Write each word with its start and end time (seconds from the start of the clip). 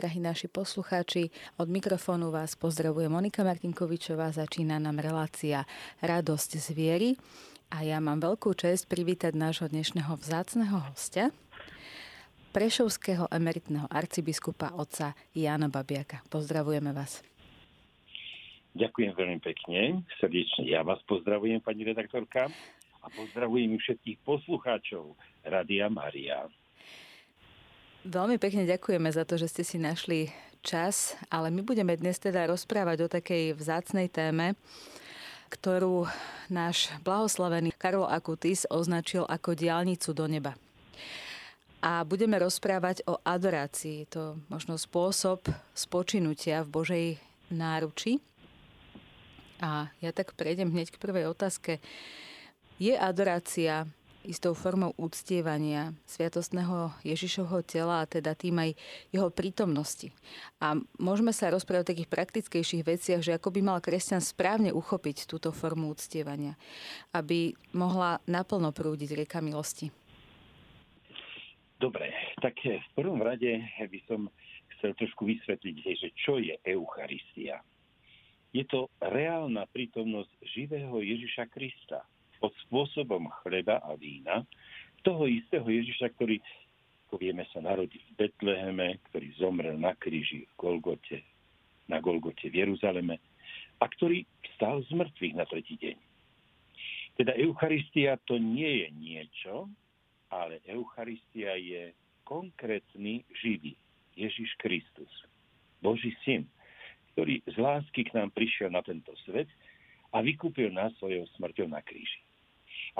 Drahí 0.00 0.16
naši 0.16 0.48
poslucháči, 0.48 1.28
od 1.60 1.68
mikrofónu 1.68 2.32
vás 2.32 2.56
pozdravuje 2.56 3.12
Monika 3.12 3.44
Martinkovičová, 3.44 4.32
začína 4.32 4.80
nám 4.80 4.96
relácia 4.96 5.68
Radosť 6.00 6.56
z 6.56 6.68
viery 6.72 7.08
a 7.68 7.84
ja 7.84 8.00
mám 8.00 8.16
veľkú 8.16 8.56
čest 8.56 8.88
privítať 8.88 9.36
nášho 9.36 9.68
dnešného 9.68 10.08
vzácného 10.16 10.88
hostia, 10.88 11.28
prešovského 12.56 13.28
emeritného 13.28 13.92
arcibiskupa 13.92 14.72
otca 14.72 15.12
Jana 15.36 15.68
Babiaka. 15.68 16.24
Pozdravujeme 16.32 16.96
vás. 16.96 17.20
Ďakujem 18.72 19.12
veľmi 19.12 19.44
pekne, 19.44 20.00
srdečne. 20.16 20.64
Ja 20.64 20.80
vás 20.80 21.04
pozdravujem, 21.04 21.60
pani 21.60 21.84
redaktorka, 21.84 22.48
a 23.04 23.06
pozdravujem 23.12 23.76
všetkých 23.76 24.24
poslucháčov 24.24 25.12
Radia 25.44 25.92
Maria. 25.92 26.48
Veľmi 28.00 28.40
pekne 28.40 28.64
ďakujeme 28.64 29.12
za 29.12 29.28
to, 29.28 29.36
že 29.36 29.52
ste 29.52 29.60
si 29.60 29.76
našli 29.76 30.32
čas, 30.64 31.20
ale 31.28 31.52
my 31.52 31.60
budeme 31.60 31.92
dnes 32.00 32.16
teda 32.16 32.48
rozprávať 32.48 33.04
o 33.04 33.12
takej 33.12 33.52
vzácnej 33.52 34.08
téme, 34.08 34.56
ktorú 35.52 36.08
náš 36.48 36.88
blahoslavený 37.04 37.76
Karol 37.76 38.08
Akutis 38.08 38.64
označil 38.72 39.28
ako 39.28 39.52
diálnicu 39.52 40.16
do 40.16 40.24
neba. 40.24 40.56
A 41.84 42.00
budeme 42.08 42.40
rozprávať 42.40 43.04
o 43.04 43.20
adorácii, 43.20 44.08
to 44.08 44.40
možno 44.48 44.80
spôsob 44.80 45.44
spočinutia 45.76 46.64
v 46.64 46.72
Božej 46.72 47.06
náruči. 47.52 48.16
A 49.60 49.92
ja 50.00 50.16
tak 50.16 50.32
prejdem 50.40 50.72
hneď 50.72 50.96
k 50.96 51.02
prvej 51.04 51.28
otázke. 51.28 51.84
Je 52.80 52.96
adorácia 52.96 53.84
istou 54.24 54.52
formou 54.52 54.92
úctievania 55.00 55.96
sviatostného 56.04 56.92
Ježišovho 57.04 57.64
tela 57.64 58.04
a 58.04 58.08
teda 58.08 58.36
tým 58.36 58.60
aj 58.60 58.70
jeho 59.10 59.32
prítomnosti. 59.32 60.12
A 60.60 60.76
môžeme 61.00 61.32
sa 61.32 61.48
rozprávať 61.48 61.82
o 61.84 61.90
takých 61.94 62.12
praktickejších 62.12 62.84
veciach, 62.84 63.20
že 63.24 63.36
ako 63.36 63.48
by 63.56 63.60
mal 63.64 63.78
kresťan 63.80 64.20
správne 64.20 64.70
uchopiť 64.76 65.24
túto 65.24 65.50
formu 65.50 65.88
úctievania, 65.92 66.58
aby 67.16 67.56
mohla 67.72 68.20
naplno 68.28 68.70
prúdiť 68.70 69.16
rieka 69.16 69.40
milosti. 69.40 69.88
Dobre, 71.80 72.12
tak 72.44 72.60
v 72.60 72.90
prvom 72.92 73.24
rade 73.24 73.64
by 73.80 74.00
som 74.04 74.28
chcel 74.76 74.92
trošku 75.00 75.24
vysvetliť, 75.24 75.76
že 75.96 76.08
čo 76.12 76.36
je 76.36 76.52
Eucharistia. 76.68 77.64
Je 78.52 78.66
to 78.68 78.92
reálna 79.00 79.64
prítomnosť 79.70 80.28
živého 80.44 81.00
Ježiša 81.00 81.48
Krista, 81.48 82.04
pod 82.40 82.56
spôsobom 82.66 83.28
chleba 83.44 83.78
a 83.84 83.94
vína 84.00 84.48
toho 85.04 85.28
istého 85.28 85.64
Ježiša, 85.64 86.12
ktorý, 86.16 86.40
ako 87.08 87.20
vieme, 87.20 87.44
sa 87.52 87.60
narodil 87.60 88.00
v 88.12 88.26
Betleheme, 88.26 89.00
ktorý 89.12 89.28
zomrel 89.36 89.76
na 89.76 89.92
kríži 89.96 90.44
v 90.44 90.52
Golgote, 90.56 91.20
na 91.88 92.00
Golgote 92.00 92.48
v 92.48 92.64
Jeruzaleme 92.64 93.20
a 93.80 93.84
ktorý 93.88 94.24
stal 94.56 94.84
z 94.84 94.92
mŕtvych 94.92 95.34
na 95.36 95.44
tretí 95.48 95.76
deň. 95.80 95.96
Teda 97.16 97.32
Eucharistia 97.36 98.16
to 98.24 98.40
nie 98.40 98.84
je 98.84 98.88
niečo, 98.96 99.68
ale 100.32 100.64
Eucharistia 100.68 101.56
je 101.58 101.92
konkrétny 102.24 103.26
živý 103.42 103.74
Ježiš 104.14 104.54
Kristus, 104.60 105.10
Boží 105.82 106.14
syn, 106.22 106.46
ktorý 107.12 107.42
z 107.48 107.56
lásky 107.58 108.06
k 108.06 108.14
nám 108.14 108.30
prišiel 108.30 108.70
na 108.70 108.84
tento 108.84 109.10
svet 109.26 109.50
a 110.14 110.22
vykúpil 110.22 110.70
nás 110.70 110.94
svojou 111.00 111.26
smrťou 111.36 111.66
na 111.66 111.82
kríži. 111.82 112.22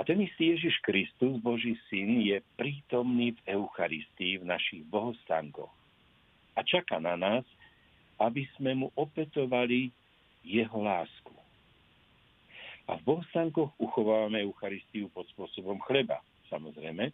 A 0.01 0.03
ten 0.03 0.17
istý 0.17 0.57
Ježiš 0.57 0.81
Kristus, 0.81 1.37
Boží 1.45 1.77
syn, 1.85 2.25
je 2.25 2.41
prítomný 2.57 3.37
v 3.37 3.53
Eucharistii, 3.53 4.41
v 4.41 4.49
našich 4.49 4.81
bohostánkoch. 4.89 5.69
A 6.57 6.65
čaká 6.65 6.97
na 6.97 7.13
nás, 7.13 7.45
aby 8.17 8.49
sme 8.57 8.73
mu 8.81 8.89
opetovali 8.97 9.93
jeho 10.41 10.81
lásku. 10.81 11.29
A 12.89 12.97
v 12.97 13.13
bohostánkoch 13.13 13.77
uchovávame 13.77 14.41
Eucharistiu 14.41 15.05
pod 15.13 15.29
spôsobom 15.37 15.77
chleba, 15.85 16.17
samozrejme. 16.49 17.13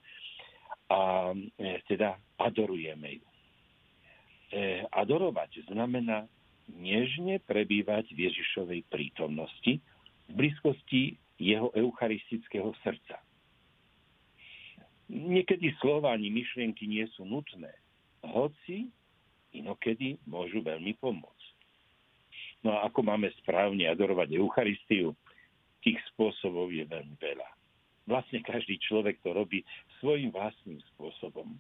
A 0.88 1.36
e, 1.36 1.84
teda 1.92 2.16
adorujeme 2.40 3.20
ju. 3.20 3.28
E, 3.28 4.88
adorovať 4.96 5.68
znamená 5.68 6.24
nežne 6.72 7.44
prebývať 7.44 8.16
v 8.16 8.32
Ježišovej 8.32 8.88
prítomnosti, 8.88 9.84
v 10.32 10.32
blízkosti 10.32 11.20
jeho 11.38 11.70
eucharistického 11.74 12.74
srdca. 12.82 13.22
Niekedy 15.08 15.72
slova 15.80 16.12
ani 16.12 16.28
myšlienky 16.34 16.84
nie 16.84 17.08
sú 17.16 17.24
nutné, 17.24 17.72
hoci 18.26 18.92
inokedy 19.56 20.20
môžu 20.28 20.60
veľmi 20.60 20.98
pomôcť. 21.00 21.48
No 22.66 22.76
a 22.76 22.90
ako 22.90 23.06
máme 23.06 23.32
správne 23.40 23.88
adorovať 23.88 24.36
Eucharistiu, 24.36 25.16
tých 25.86 26.02
spôsobov 26.12 26.74
je 26.74 26.84
veľmi 26.84 27.16
veľa. 27.16 27.48
Vlastne 28.08 28.44
každý 28.44 28.76
človek 28.84 29.20
to 29.24 29.32
robí 29.32 29.64
svojim 30.00 30.34
vlastným 30.36 30.84
spôsobom. 30.96 31.56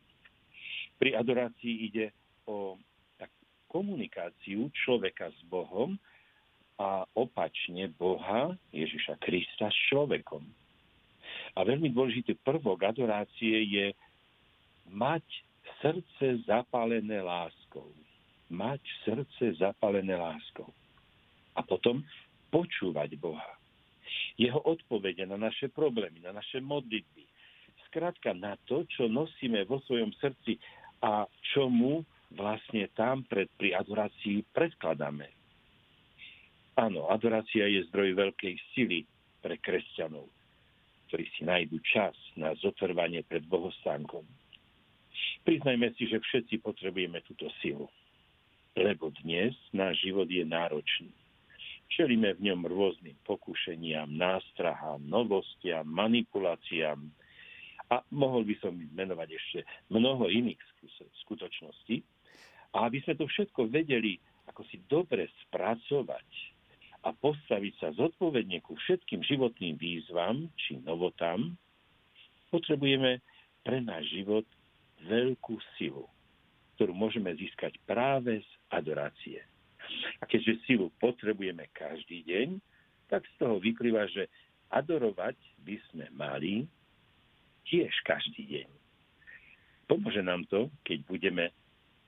Pri 0.99 1.15
adorácii 1.15 1.87
ide 1.87 2.11
o 2.49 2.75
tak, 3.15 3.29
komunikáciu 3.69 4.67
človeka 4.83 5.29
s 5.31 5.39
Bohom, 5.47 5.95
a 6.77 7.09
opačne 7.17 7.89
Boha, 7.97 8.53
Ježiša 8.69 9.17
Krista, 9.17 9.69
s 9.69 9.77
človekom. 9.89 10.45
A 11.57 11.65
veľmi 11.65 11.89
dôležitý 11.89 12.37
prvok 12.45 12.85
adorácie 12.85 13.65
je 13.65 13.87
mať 14.93 15.25
srdce 15.81 16.45
zapálené 16.45 17.19
láskou. 17.19 17.89
Mať 18.53 18.79
srdce 19.03 19.57
zapálené 19.57 20.15
láskou. 20.15 20.69
A 21.57 21.65
potom 21.65 22.05
počúvať 22.53 23.17
Boha. 23.17 23.57
Jeho 24.37 24.61
odpovede 24.61 25.25
na 25.25 25.35
naše 25.35 25.67
problémy, 25.73 26.21
na 26.21 26.31
naše 26.31 26.61
modlitby. 26.61 27.25
Skrátka 27.89 28.37
na 28.37 28.53
to, 28.69 28.85
čo 28.85 29.09
nosíme 29.09 29.65
vo 29.65 29.81
svojom 29.89 30.13
srdci 30.21 30.61
a 31.01 31.25
čo 31.53 31.67
mu 31.67 32.05
vlastne 32.37 32.85
tam 32.93 33.25
pred, 33.25 33.49
pri 33.57 33.73
adorácii 33.73 34.45
predkladáme. 34.53 35.36
Áno, 36.77 37.09
adorácia 37.09 37.65
je 37.65 37.89
zdroj 37.89 38.13
veľkej 38.13 38.53
sily 38.77 39.01
pre 39.41 39.57
kresťanov, 39.57 40.29
ktorí 41.09 41.25
si 41.33 41.41
nájdu 41.41 41.81
čas 41.81 42.13
na 42.37 42.53
zotrvanie 42.61 43.25
pred 43.25 43.41
bohostánkom. 43.49 44.21
Priznajme 45.41 45.89
si, 45.97 46.05
že 46.05 46.21
všetci 46.21 46.61
potrebujeme 46.61 47.25
túto 47.25 47.49
silu, 47.65 47.89
lebo 48.77 49.09
dnes 49.25 49.57
náš 49.73 50.05
život 50.05 50.29
je 50.29 50.45
náročný. 50.45 51.09
Čelíme 51.89 52.37
v 52.37 52.53
ňom 52.53 52.69
rôznym 52.69 53.17
pokušeniam, 53.25 54.13
nástrahám, 54.13 55.01
novostiam, 55.01 55.87
manipuláciám 55.89 57.01
a 57.89 58.05
mohol 58.13 58.45
by 58.45 58.53
som 58.61 58.77
menovať 58.93 59.29
ešte 59.33 59.59
mnoho 59.89 60.29
iných 60.29 60.61
skutočností. 61.25 62.05
A 62.77 62.85
aby 62.85 63.01
sme 63.01 63.17
to 63.17 63.25
všetko 63.25 63.65
vedeli 63.65 64.21
ako 64.47 64.61
si 64.67 64.77
dobre 64.85 65.27
spracovať, 65.47 66.56
a 67.07 67.15
postaviť 67.15 67.73
sa 67.79 67.89
zodpovedne 67.95 68.59
ku 68.59 68.75
všetkým 68.75 69.23
životným 69.23 69.79
výzvam 69.79 70.51
či 70.59 70.75
novotám, 70.83 71.55
potrebujeme 72.51 73.23
pre 73.63 73.79
náš 73.79 74.11
život 74.11 74.43
veľkú 75.07 75.55
silu, 75.79 76.03
ktorú 76.75 76.91
môžeme 76.91 77.31
získať 77.31 77.79
práve 77.87 78.43
z 78.43 78.49
adorácie. 78.75 79.39
A 80.19 80.27
keďže 80.27 80.59
silu 80.67 80.91
potrebujeme 80.99 81.71
každý 81.71 82.27
deň, 82.27 82.59
tak 83.07 83.23
z 83.23 83.33
toho 83.39 83.55
vyplýva, 83.63 84.03
že 84.11 84.27
adorovať 84.67 85.39
by 85.63 85.75
sme 85.87 86.11
mali 86.11 86.67
tiež 87.71 87.91
každý 88.03 88.43
deň. 88.51 88.67
Pomôže 89.87 90.19
nám 90.19 90.43
to, 90.51 90.67
keď 90.83 91.07
budeme 91.07 91.55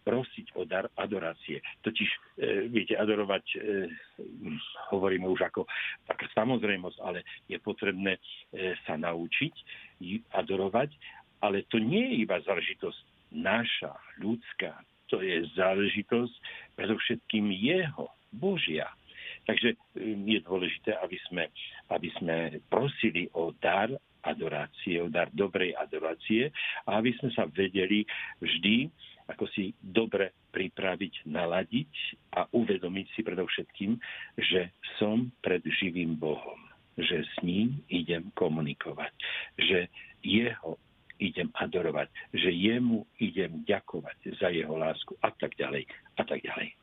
prosiť 0.09 0.57
o 0.57 0.65
dar 0.65 0.89
adorácie. 0.97 1.61
Totiž, 1.85 2.09
e, 2.09 2.65
viete, 2.65 2.97
adorovať, 2.97 3.45
e, 3.53 3.57
hovoríme 4.89 5.29
už 5.29 5.45
ako 5.45 5.69
taká 6.09 6.25
samozrejmosť, 6.33 6.97
ale 7.05 7.21
je 7.45 7.61
potrebné 7.61 8.17
e, 8.17 8.73
sa 8.89 8.97
naučiť 8.97 9.53
adorovať, 10.33 10.89
ale 11.45 11.69
to 11.69 11.77
nie 11.77 12.01
je 12.01 12.15
iba 12.25 12.41
záležitosť 12.41 12.99
naša, 13.37 13.93
ľudská, 14.17 14.73
to 15.13 15.21
je 15.21 15.45
záležitosť 15.53 16.33
predovšetkým 16.73 17.53
jeho, 17.53 18.09
Božia. 18.33 18.89
Takže 19.45 19.73
e, 19.73 19.77
je 20.25 20.39
dôležité, 20.45 20.93
aby 21.01 21.17
sme, 21.29 21.49
aby 21.89 22.09
sme 22.21 22.37
prosili 22.69 23.29
o 23.33 23.53
dar 23.57 23.89
adorácie, 24.21 25.01
o 25.01 25.09
dar 25.09 25.31
dobrej 25.33 25.73
adorácie 25.79 26.53
a 26.85 26.99
aby 26.99 27.15
sme 27.17 27.29
sa 27.33 27.47
vedeli 27.49 28.05
vždy 28.43 28.91
ako 29.29 29.45
si 29.53 29.71
dobre 29.77 30.33
pripraviť, 30.49 31.29
naladiť 31.29 31.93
a 32.33 32.49
uvedomiť 32.49 33.07
si 33.13 33.21
predovšetkým, 33.21 33.91
že 34.35 34.73
som 34.97 35.29
pred 35.45 35.61
živým 35.61 36.17
Bohom, 36.17 36.57
že 36.97 37.21
s 37.21 37.35
ním 37.45 37.79
idem 37.87 38.33
komunikovať, 38.33 39.13
že 39.55 39.87
jeho 40.25 40.81
idem 41.19 41.51
adorovať, 41.53 42.07
že 42.31 42.49
jemu 42.49 43.03
idem 43.19 43.61
ďakovať 43.67 44.39
za 44.39 44.49
jeho 44.49 44.73
lásku 44.73 45.13
a 45.19 45.29
tak 45.35 45.53
ďalej 45.59 45.85
a 46.15 46.23
tak 46.23 46.41
ďalej. 46.41 46.73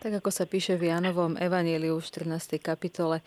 Tak 0.00 0.22
ako 0.22 0.30
sa 0.30 0.46
píše 0.46 0.78
v 0.78 0.94
Janovom 0.94 1.34
Evaníliu 1.34 1.98
v 1.98 2.06
14. 2.06 2.62
kapitole, 2.62 3.26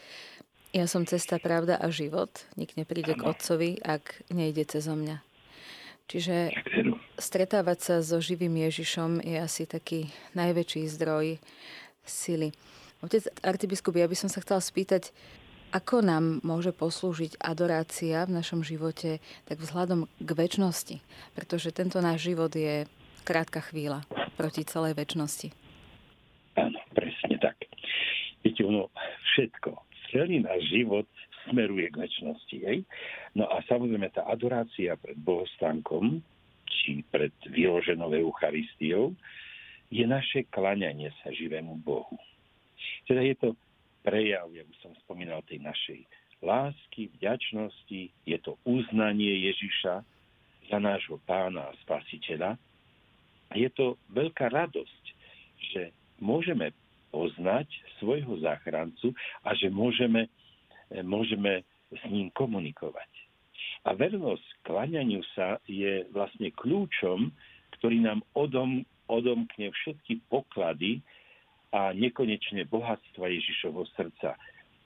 ja 0.69 0.85
som 0.85 1.01
cesta, 1.01 1.41
pravda 1.41 1.81
a 1.81 1.89
život. 1.89 2.29
Nik 2.53 2.77
nepríde 2.77 3.17
ano. 3.17 3.25
k 3.25 3.27
Otcovi, 3.33 3.71
ak 3.81 4.21
nejde 4.29 4.69
cez 4.69 4.85
mňa. 4.85 5.28
Čiže 6.09 6.57
stretávať 7.21 7.77
sa 7.79 7.95
so 8.01 8.17
živým 8.17 8.57
Ježišom 8.65 9.21
je 9.21 9.37
asi 9.37 9.69
taký 9.69 10.09
najväčší 10.33 10.89
zdroj 10.89 11.37
sily. 12.01 12.49
Otec 13.05 13.29
arcibiskup, 13.45 13.93
ja 13.93 14.09
by 14.09 14.17
som 14.17 14.25
sa 14.25 14.41
chcela 14.41 14.57
spýtať, 14.57 15.13
ako 15.69 16.01
nám 16.01 16.41
môže 16.41 16.73
poslúžiť 16.73 17.37
adorácia 17.37 18.25
v 18.25 18.41
našom 18.41 18.65
živote 18.65 19.21
tak 19.45 19.61
vzhľadom 19.61 20.09
k 20.17 20.29
väčšnosti? 20.33 20.97
Pretože 21.37 21.69
tento 21.69 22.01
náš 22.01 22.25
život 22.25 22.49
je 22.57 22.89
krátka 23.21 23.61
chvíľa 23.61 24.01
proti 24.33 24.65
celej 24.65 24.97
väčšnosti. 24.97 25.53
Áno, 26.57 26.81
presne 26.97 27.37
tak. 27.37 27.69
Viete, 28.41 28.65
ono 28.65 28.89
všetko, 29.37 29.77
celý 30.09 30.41
náš 30.41 30.65
život 30.73 31.05
smeruje 31.49 31.89
k 31.91 32.01
väčšnosti. 32.05 32.57
Hej? 32.63 32.85
No 33.35 33.49
a 33.49 33.61
samozrejme 33.65 34.09
tá 34.13 34.25
adorácia 34.29 34.95
pred 34.97 35.17
bohostánkom, 35.19 36.21
či 36.69 37.01
pred 37.09 37.33
vyloženou 37.49 38.13
Eucharistiou, 38.13 39.13
je 39.89 40.05
naše 40.05 40.45
klaňanie 40.53 41.09
sa 41.25 41.33
živému 41.33 41.81
Bohu. 41.81 42.17
Teda 43.09 43.25
je 43.25 43.33
to 43.41 43.57
prejav, 44.05 44.47
ja 44.53 44.61
už 44.61 44.77
som 44.85 44.93
spomínal, 45.05 45.41
tej 45.49 45.59
našej 45.65 46.05
lásky, 46.39 47.11
vďačnosti, 47.19 48.01
je 48.23 48.37
to 48.39 48.55
uznanie 48.63 49.49
Ježiša 49.49 50.05
za 50.69 50.77
nášho 50.77 51.17
pána 51.25 51.73
a 51.73 51.77
spasiteľa. 51.83 52.55
Je 53.57 53.67
to 53.73 53.97
veľká 54.13 54.53
radosť, 54.53 55.03
že 55.73 55.89
môžeme 56.21 56.69
poznať 57.09 57.65
svojho 57.97 58.37
záchrancu 58.45 59.11
a 59.41 59.57
že 59.57 59.73
môžeme, 59.73 60.29
môžeme 61.05 61.63
s 61.89 62.01
ním 62.09 62.29
komunikovať. 62.33 63.09
A 63.87 63.95
vernosť 63.95 64.65
klaňaniu 64.67 65.23
sa 65.33 65.57
je 65.65 66.05
vlastne 66.11 66.51
kľúčom, 66.51 67.31
ktorý 67.79 68.03
nám 68.03 68.19
odom, 68.35 68.83
odomkne 69.07 69.71
všetky 69.71 70.19
poklady, 70.27 70.99
a 71.69 71.93
nekonečné 71.93 72.65
bohatstva 72.65 73.29
Ježišovho 73.29 73.85
srdca. 73.93 74.33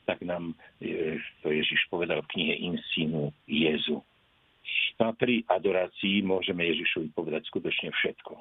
Tak 0.03 0.19
nám 0.27 0.51
e, 0.83 1.15
to 1.39 1.47
Ježiš 1.47 1.87
povedal 1.87 2.19
v 2.27 2.31
knihe 2.35 2.53
Insinu 2.59 3.31
Jezu. 3.47 4.03
No 4.99 5.03
a 5.11 5.11
pri 5.15 5.47
adorácii 5.47 6.23
môžeme 6.27 6.67
Ježišovi 6.67 7.15
povedať 7.15 7.47
skutočne 7.47 7.91
všetko. 7.95 8.35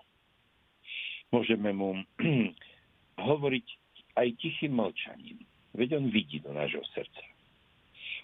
Môžeme 1.31 1.71
mu 1.71 2.03
hovoriť 3.31 3.67
aj 4.19 4.29
tichým 4.43 4.75
mlčaním, 4.77 5.39
veď 5.73 6.03
on 6.03 6.11
vidí 6.11 6.43
do 6.43 6.51
nášho 6.53 6.83
srdca. 6.93 7.32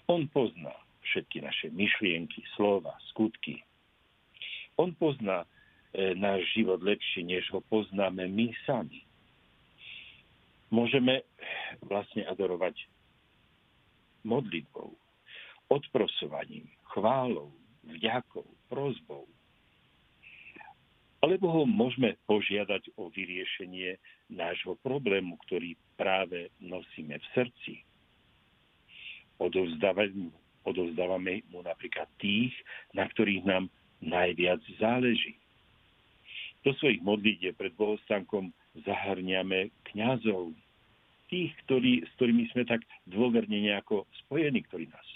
On 0.09 0.25
pozná 0.33 0.73
všetky 1.05 1.45
naše 1.45 1.69
myšlienky, 1.69 2.41
slova, 2.57 2.97
skutky. 3.13 3.61
On 4.81 4.89
pozná 4.97 5.45
e, 5.93 6.17
náš 6.17 6.49
život 6.57 6.81
lepšie, 6.81 7.21
než 7.23 7.45
ho 7.53 7.61
poznáme 7.69 8.25
my 8.25 8.49
sami 8.65 9.05
môžeme 10.69 11.25
vlastne 11.85 12.25
adorovať 12.29 12.77
modlitbou, 14.25 14.93
odprosovaním, 15.69 16.69
chválou, 16.93 17.53
vďakou, 17.85 18.45
prozbou. 18.69 19.25
Alebo 21.19 21.51
ho 21.51 21.63
môžeme 21.67 22.15
požiadať 22.31 22.95
o 22.95 23.11
vyriešenie 23.11 23.99
nášho 24.31 24.79
problému, 24.79 25.35
ktorý 25.49 25.75
práve 25.99 26.47
nosíme 26.63 27.19
v 27.19 27.25
srdci. 27.35 27.83
Odovzdávame, 29.39 31.41
mu 31.49 31.59
napríklad 31.63 32.05
tých, 32.19 32.53
na 32.93 33.07
ktorých 33.07 33.47
nám 33.47 33.71
najviac 34.03 34.59
záleží. 34.77 35.39
Do 36.67 36.75
svojich 36.75 36.99
modlitieb 36.99 37.55
pred 37.55 37.71
bohostánkom 37.79 38.51
zahrňame 38.83 39.71
kňazov, 39.91 40.51
tých, 41.31 41.55
ktorí, 41.65 42.03
s 42.03 42.11
ktorými 42.19 42.51
sme 42.51 42.67
tak 42.67 42.83
dôverne 43.07 43.63
nejako 43.63 44.03
spojení, 44.25 44.59
ktorí 44.67 44.91
nás 44.91 45.07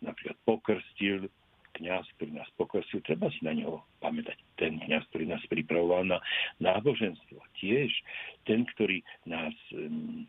napríklad 0.00 0.36
pokrstil, 0.48 1.28
kňaz, 1.76 2.08
ktorý 2.16 2.40
nás 2.40 2.48
pokrstil, 2.56 3.04
treba 3.04 3.28
si 3.30 3.44
na 3.44 3.52
neho 3.52 3.84
pamätať. 4.00 4.36
Ten 4.56 4.80
kňaz, 4.80 5.04
ktorý 5.12 5.28
nás 5.30 5.42
pripravoval 5.52 6.08
na 6.08 6.18
náboženstvo. 6.58 7.38
Tiež 7.60 7.92
ten, 8.48 8.64
ktorý 8.76 9.04
nás 9.28 9.52
um, 9.76 10.24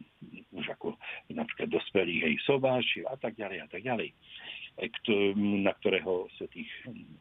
už 0.53 0.67
ako 0.75 0.99
napríklad 1.31 1.71
dospelých 1.71 2.21
hej 2.27 2.35
sobášil 2.44 3.07
a 3.07 3.15
tak 3.15 3.39
ďalej 3.39 3.57
a 3.63 3.67
tak 3.71 3.81
ďalej 3.81 4.11
na 5.65 5.73
ktorého 5.81 6.29
tých 6.53 6.69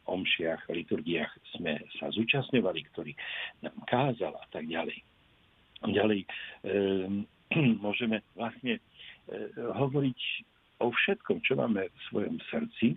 omšiach, 0.04 0.68
liturgiách 0.68 1.32
sme 1.56 1.80
sa 1.96 2.12
zúčastňovali, 2.12 2.80
ktorý 2.92 3.12
nám 3.64 3.76
kázal 3.88 4.36
a 4.36 4.46
tak 4.52 4.68
ďalej. 4.68 5.00
Ďalej 5.88 6.20
ehm, 6.68 7.24
môžeme 7.84 8.20
vlastne 8.36 8.76
e, 8.76 8.80
hovoriť 9.56 10.20
o 10.84 10.92
všetkom, 10.92 11.40
čo 11.48 11.56
máme 11.56 11.88
v 11.88 11.98
svojom 12.12 12.36
srdci, 12.52 12.86
e, 12.92 12.96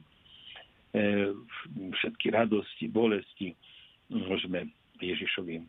všetky 1.93 2.33
radosti, 2.33 2.89
bolesti, 2.89 3.53
môžeme 4.09 4.73
Ježišovi 4.97 5.61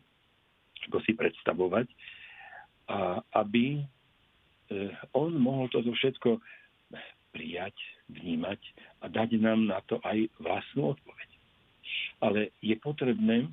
si 1.05 1.13
predstavovať, 1.13 1.87
a 2.89 3.21
aby 3.45 3.79
e, 3.79 3.83
on 5.13 5.37
mohol 5.37 5.69
toto 5.69 5.93
všetko 5.93 6.41
prijať, 7.31 7.77
vnímať 8.11 8.59
a 8.99 9.05
dať 9.07 9.39
nám 9.39 9.69
na 9.69 9.79
to 9.87 10.01
aj 10.03 10.27
vlastnú 10.43 10.97
odpoveď. 10.97 11.29
Ale 12.19 12.51
je 12.59 12.75
potrebné, 12.81 13.47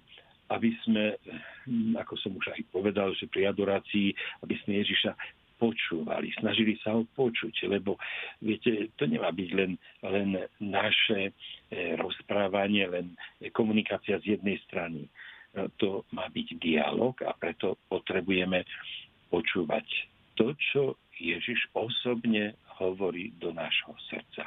aby 0.50 0.74
sme, 0.82 1.14
ako 1.94 2.14
som 2.18 2.32
už 2.34 2.50
aj 2.58 2.62
povedal, 2.74 3.14
že 3.14 3.30
pri 3.30 3.52
adorácii, 3.52 4.16
aby 4.42 4.54
sme 4.64 4.82
Ježiša 4.82 5.14
počúvali, 5.58 6.30
snažili 6.38 6.78
sa 6.80 6.94
ho 6.94 7.02
počuť, 7.04 7.66
lebo 7.66 7.98
viete, 8.38 8.94
to 8.94 9.04
nemá 9.10 9.34
byť 9.34 9.50
len, 9.58 9.74
len 10.06 10.38
naše 10.62 11.28
e, 11.28 11.32
rozprávanie, 11.98 12.86
len 12.86 13.06
komunikácia 13.50 14.22
z 14.22 14.38
jednej 14.38 14.56
strany. 14.70 15.04
E, 15.04 15.10
to 15.76 16.06
má 16.14 16.30
byť 16.30 16.48
dialog 16.62 17.18
a 17.26 17.34
preto 17.34 17.76
potrebujeme 17.90 18.62
počúvať 19.28 19.84
to, 20.38 20.54
čo 20.70 20.82
Ježiš 21.18 21.74
osobne 21.74 22.54
hovorí 22.78 23.34
do 23.42 23.50
nášho 23.50 23.92
srdca. 24.06 24.46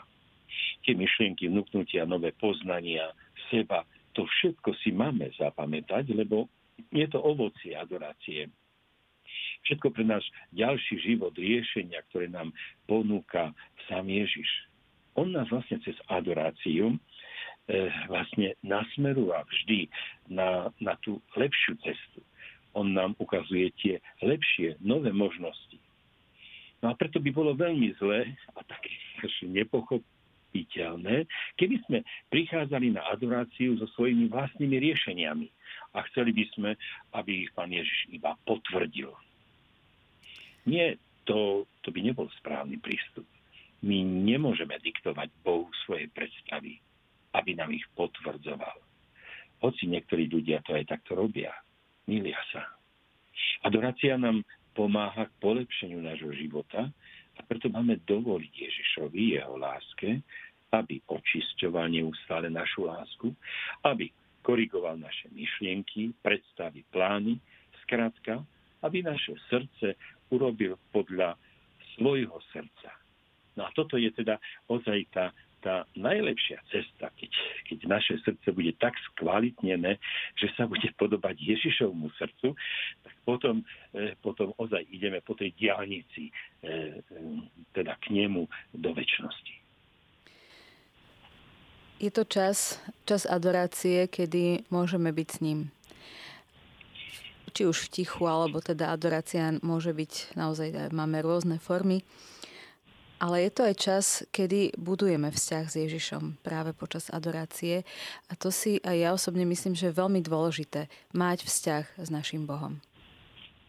Tie 0.88 0.96
myšlienky, 0.96 1.52
vnúknutia, 1.52 2.08
nové 2.08 2.32
poznania, 2.32 3.12
seba, 3.52 3.84
to 4.16 4.24
všetko 4.24 4.76
si 4.80 4.96
máme 4.96 5.32
zapamätať, 5.36 6.16
lebo 6.16 6.48
je 6.92 7.08
to 7.08 7.20
ovocie 7.20 7.76
adorácie. 7.76 8.48
Všetko 9.68 9.94
pre 9.94 10.04
náš 10.08 10.26
ďalší 10.54 11.02
život, 11.02 11.34
riešenia, 11.38 12.02
ktoré 12.10 12.28
nám 12.28 12.50
ponúka 12.90 13.54
sám 13.86 14.10
Ježiš. 14.10 14.50
On 15.14 15.28
nás 15.28 15.46
vlastne 15.52 15.78
cez 15.84 15.94
adoráciu 16.08 16.96
e, 16.96 16.98
vlastne 18.08 18.56
nasmerúva 18.64 19.44
vždy 19.46 19.92
na, 20.32 20.72
na 20.80 20.96
tú 21.04 21.20
lepšiu 21.36 21.76
cestu. 21.84 22.24
On 22.72 22.88
nám 22.88 23.20
ukazuje 23.20 23.70
tie 23.84 24.00
lepšie, 24.24 24.80
nové 24.80 25.12
možnosti. 25.12 25.76
No 26.80 26.90
a 26.90 26.98
preto 26.98 27.20
by 27.20 27.30
bolo 27.30 27.52
veľmi 27.54 27.94
zlé 28.00 28.32
a 28.56 28.64
také 28.64 28.90
nepochop, 29.44 30.02
pochopiteľné, 30.52 31.24
keby 31.56 31.80
sme 31.88 32.04
prichádzali 32.28 32.92
na 32.92 33.08
adoráciu 33.08 33.80
so 33.80 33.88
svojimi 33.96 34.28
vlastnými 34.28 34.84
riešeniami 34.84 35.48
a 35.96 36.04
chceli 36.12 36.36
by 36.36 36.44
sme, 36.52 36.70
aby 37.16 37.48
ich 37.48 37.52
pán 37.56 37.72
Ježiš 37.72 38.12
iba 38.12 38.36
potvrdil. 38.44 39.16
Nie, 40.66 40.98
to, 41.26 41.66
to 41.82 41.90
by 41.90 42.00
nebol 42.02 42.28
správny 42.42 42.78
prístup. 42.78 43.26
My 43.82 44.06
nemôžeme 44.06 44.78
diktovať 44.78 45.34
Bohu 45.42 45.70
svoje 45.86 46.06
predstavy, 46.14 46.78
aby 47.34 47.58
nám 47.58 47.74
ich 47.74 47.86
potvrdzoval. 47.98 48.78
Hoci 49.62 49.90
niektorí 49.90 50.30
ľudia 50.30 50.62
to 50.66 50.78
aj 50.78 50.90
takto 50.90 51.18
robia. 51.18 51.54
Milia 52.06 52.38
sa. 52.54 52.66
Adorácia 53.66 54.18
nám 54.18 54.46
pomáha 54.74 55.30
k 55.30 55.38
polepšeniu 55.42 56.02
nášho 56.02 56.34
života 56.34 56.90
a 57.38 57.42
preto 57.46 57.70
máme 57.70 58.02
dovoliť 58.06 58.54
Ježišovi, 58.54 59.38
jeho 59.38 59.58
láske, 59.58 60.22
aby 60.72 61.04
očisťoval 61.10 61.92
neustále 61.92 62.48
našu 62.48 62.88
lásku, 62.88 63.34
aby 63.86 64.10
korigoval 64.42 64.98
naše 64.98 65.30
myšlienky, 65.30 66.16
predstavy, 66.24 66.82
plány, 66.90 67.38
skrátka, 67.86 68.42
aby 68.82 69.06
naše 69.06 69.38
srdce 69.50 69.96
urobil 70.34 70.78
podľa 70.92 71.38
svojho 71.98 72.38
srdca. 72.54 72.92
No 73.58 73.68
a 73.68 73.70
toto 73.76 74.00
je 74.00 74.10
teda 74.16 74.40
ozaj 74.72 75.06
tá 75.12 75.26
tá 75.62 75.86
najlepšia 75.94 76.58
cesta, 76.74 77.14
keď, 77.14 77.32
keď 77.70 77.78
naše 77.86 78.18
srdce 78.26 78.50
bude 78.50 78.74
tak 78.82 78.98
skvalitnené, 79.14 80.02
že 80.34 80.50
sa 80.58 80.66
bude 80.66 80.90
podobať 80.98 81.38
Ježišovmu 81.38 82.10
srdcu, 82.18 82.58
tak 83.06 83.16
potom, 83.24 83.62
e, 83.94 84.18
potom 84.20 84.58
ozaj 84.58 84.82
ideme 84.90 85.22
po 85.22 85.38
tej 85.38 85.54
diálnici, 85.54 86.28
e, 86.28 86.32
e, 86.66 86.74
teda 87.78 87.94
k 88.02 88.10
nemu 88.10 88.50
do 88.74 88.90
väčšnosti. 88.92 89.56
Je 92.02 92.10
to 92.10 92.26
čas, 92.26 92.82
čas 93.06 93.30
adorácie, 93.30 94.10
kedy 94.10 94.66
môžeme 94.74 95.14
byť 95.14 95.28
s 95.30 95.38
ním. 95.46 95.70
Či 97.52 97.68
už 97.68 97.78
v 97.88 97.92
tichu, 98.02 98.24
alebo 98.28 98.64
teda 98.64 98.96
adorácia 98.96 99.52
môže 99.60 99.92
byť 99.92 100.40
naozaj, 100.40 100.96
máme 100.96 101.20
rôzne 101.20 101.60
formy. 101.60 102.04
Ale 103.22 103.46
je 103.46 103.52
to 103.54 103.62
aj 103.70 103.76
čas, 103.78 104.06
kedy 104.34 104.74
budujeme 104.82 105.30
vzťah 105.30 105.66
s 105.70 105.76
Ježišom 105.78 106.42
práve 106.42 106.74
počas 106.74 107.14
adorácie. 107.14 107.86
A 108.26 108.34
to 108.34 108.50
si 108.50 108.82
aj 108.82 108.98
ja 108.98 109.10
osobne 109.14 109.46
myslím, 109.46 109.78
že 109.78 109.94
je 109.94 110.00
veľmi 110.02 110.26
dôležité 110.26 110.90
mať 111.14 111.46
vzťah 111.46 112.02
s 112.02 112.10
našim 112.10 112.50
Bohom. 112.50 112.82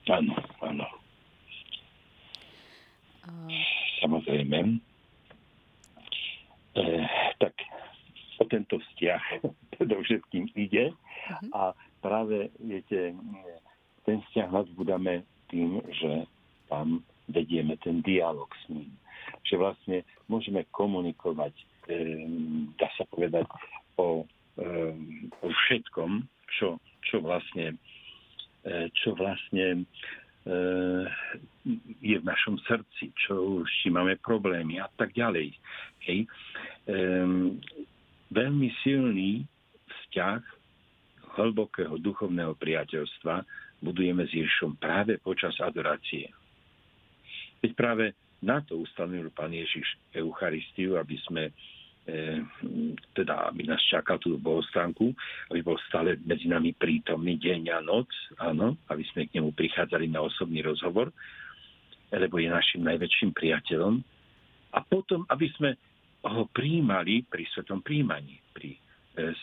Áno, 0.08 0.32
áno. 0.64 0.88
Samozrejme. 4.00 4.80
E, 6.72 6.84
tak 7.36 7.54
o 8.40 8.44
tento 8.48 8.80
vzťah 8.80 9.22
predovšetkým 9.76 10.48
ide. 10.56 10.90
Uh-huh. 10.90 11.50
A 11.52 11.62
práve, 12.00 12.50
viete, 12.58 13.14
ten 14.04 14.18
vzťah 14.30 14.48
nadbudáme 14.50 15.22
tým, 15.50 15.78
že 15.94 16.26
tam 16.66 17.04
vedieme 17.30 17.76
ten 17.80 18.02
dialog 18.02 18.48
s 18.64 18.72
ním 18.72 18.90
že 19.46 19.54
vlastne 19.58 19.98
môžeme 20.30 20.66
komunikovať, 20.72 21.52
dá 22.78 22.88
sa 22.96 23.04
povedať, 23.10 23.46
o, 23.98 24.24
o 25.42 25.46
všetkom, 25.46 26.24
čo, 26.58 26.78
čo 27.04 27.20
vlastne, 27.24 27.76
e, 28.64 28.88
čo 29.02 29.16
vlastne 29.18 29.82
e, 29.82 30.54
je 32.00 32.16
v 32.16 32.24
našom 32.24 32.60
srdci, 32.66 33.10
čo 33.26 33.60
či 33.82 33.90
máme 33.90 34.18
problémy 34.22 34.78
a 34.78 34.88
tak 34.98 35.14
ďalej. 35.14 35.54
Hej. 36.02 36.26
Veľmi 38.32 38.68
silný 38.82 39.46
vzťah 39.86 40.42
hlbokého 41.38 41.94
duchovného 42.02 42.58
priateľstva 42.58 43.46
budujeme 43.82 44.24
s 44.24 44.32
Ježišom 44.32 44.78
práve 44.78 45.18
počas 45.18 45.52
adorácie. 45.58 46.30
Veď 47.58 47.72
práve 47.74 48.04
na 48.42 48.62
to 48.62 48.82
ustanovil 48.82 49.30
Pán 49.34 49.54
Ježiš 49.54 49.98
Eucharistiu, 50.14 50.98
aby 50.98 51.14
sme 51.26 51.50
e, 51.50 52.42
teda 53.14 53.50
aby 53.50 53.66
nás 53.66 53.78
čakal 53.86 54.18
tú 54.18 54.34
bohostránku, 54.38 55.14
aby 55.50 55.60
bol 55.62 55.78
stále 55.86 56.18
medzi 56.22 56.50
nami 56.50 56.74
prítomný 56.74 57.38
deň 57.38 57.60
a 57.70 57.78
noc, 57.82 58.10
áno, 58.42 58.78
aby 58.90 59.02
sme 59.14 59.30
k 59.30 59.38
nemu 59.38 59.54
prichádzali 59.54 60.10
na 60.10 60.26
osobný 60.26 60.62
rozhovor, 60.62 61.14
lebo 62.10 62.38
je 62.42 62.50
našim 62.50 62.82
najväčším 62.82 63.30
priateľom. 63.30 64.02
A 64.72 64.78
potom, 64.82 65.22
aby 65.30 65.46
sme 65.54 65.70
ho 66.22 66.46
príjmali 66.50 67.26
pri 67.26 67.46
svetom 67.50 67.82
príjmaní, 67.82 68.38
pri 68.54 68.78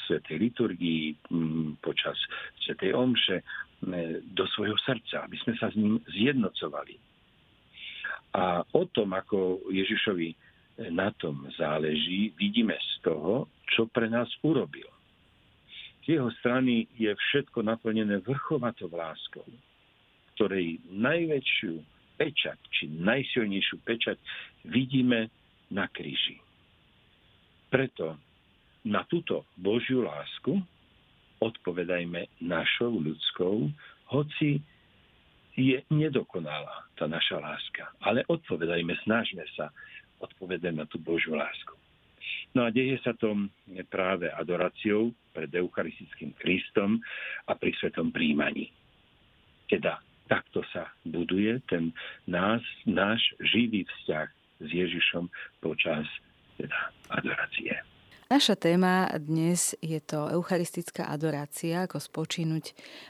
svetej 0.06 0.38
liturgii, 0.50 1.04
m, 1.32 1.78
počas 1.82 2.18
svetej 2.66 2.94
omše, 2.94 3.38
e, 3.40 3.44
do 4.26 4.46
svojho 4.54 4.78
srdca, 4.82 5.30
aby 5.30 5.38
sme 5.46 5.54
sa 5.62 5.70
s 5.70 5.76
ním 5.78 6.02
zjednocovali 6.10 7.10
a 8.34 8.62
o 8.62 8.84
tom, 8.94 9.14
ako 9.18 9.66
Ježišovi 9.74 10.30
na 10.94 11.10
tom 11.18 11.50
záleží, 11.58 12.32
vidíme 12.38 12.78
z 12.78 12.94
toho, 13.02 13.50
čo 13.74 13.90
pre 13.90 14.08
nás 14.08 14.30
urobil. 14.46 14.88
Z 16.06 16.18
jeho 16.18 16.30
strany 16.40 16.88
je 16.96 17.12
všetko 17.12 17.66
naplnené 17.66 18.22
vrchovatou 18.24 18.90
láskou, 18.90 19.46
ktorej 20.38 20.80
najväčšiu 20.94 21.74
pečať, 22.16 22.58
či 22.72 22.88
najsilnejšiu 22.88 23.78
pečať 23.84 24.18
vidíme 24.70 25.28
na 25.74 25.86
kríži. 25.92 26.40
Preto 27.70 28.18
na 28.88 29.04
túto 29.08 29.44
Božiu 29.60 30.04
lásku 30.08 30.60
odpovedajme 31.40 32.28
našou 32.44 33.00
ľudskou, 33.00 33.72
hoci 34.12 34.60
je 35.56 35.80
nedokonalá 35.92 36.88
tá 36.96 37.08
naša 37.08 37.40
láska. 37.40 37.92
Ale 38.04 38.24
odpovedajme, 38.28 38.96
snažme 39.04 39.44
sa 39.56 39.72
odpovedať 40.20 40.76
na 40.76 40.86
tú 40.88 41.00
Božiu 41.00 41.36
lásku. 41.36 41.76
No 42.56 42.66
a 42.66 42.74
deje 42.74 42.98
sa 43.06 43.14
to 43.16 43.48
práve 43.88 44.28
adoráciou 44.34 45.14
pred 45.32 45.52
Eucharistickým 45.54 46.34
Kristom 46.40 47.00
a 47.46 47.54
pri 47.56 47.72
svetom 47.78 48.10
príjmaní. 48.10 48.74
Teda 49.70 50.02
takto 50.26 50.66
sa 50.74 50.90
buduje 51.06 51.62
ten 51.70 51.94
nás, 52.26 52.62
náš 52.90 53.22
živý 53.54 53.86
vzťah 53.86 54.28
s 54.60 54.68
Ježišom 54.68 55.30
počas 55.62 56.06
teda, 56.58 56.92
adorácie. 57.14 57.72
Naša 58.30 58.54
téma 58.54 59.10
dnes 59.18 59.74
je 59.82 59.98
to 59.98 60.30
eucharistická 60.30 61.10
adorácia, 61.10 61.90
ako 61.90 61.98
spočínuť 61.98 62.66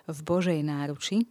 v 0.07 0.19
Božej 0.23 0.63
náruči. 0.63 1.27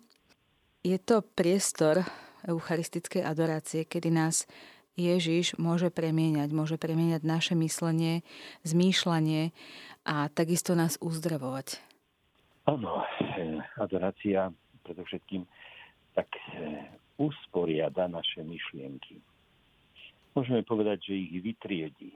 Je 0.84 1.00
to 1.00 1.24
priestor 1.24 2.04
eucharistickej 2.44 3.24
adorácie, 3.24 3.88
kedy 3.88 4.12
nás 4.12 4.44
Ježiš 4.92 5.56
môže 5.56 5.88
premieňať, 5.88 6.52
môže 6.52 6.76
premieňať 6.76 7.24
naše 7.24 7.56
myslenie, 7.56 8.28
zmýšľanie 8.60 9.56
a 10.04 10.28
takisto 10.36 10.76
nás 10.76 11.00
uzdravovať. 11.00 11.80
Áno, 12.68 13.00
adorácia 13.80 14.52
predovšetkým 14.84 15.48
tak 16.12 16.28
eh, 16.60 16.92
usporiada 17.16 18.04
naše 18.04 18.44
myšlienky. 18.44 19.16
Môžeme 20.36 20.60
povedať, 20.60 21.08
že 21.08 21.24
ich 21.24 21.40
vytriedí, 21.40 22.12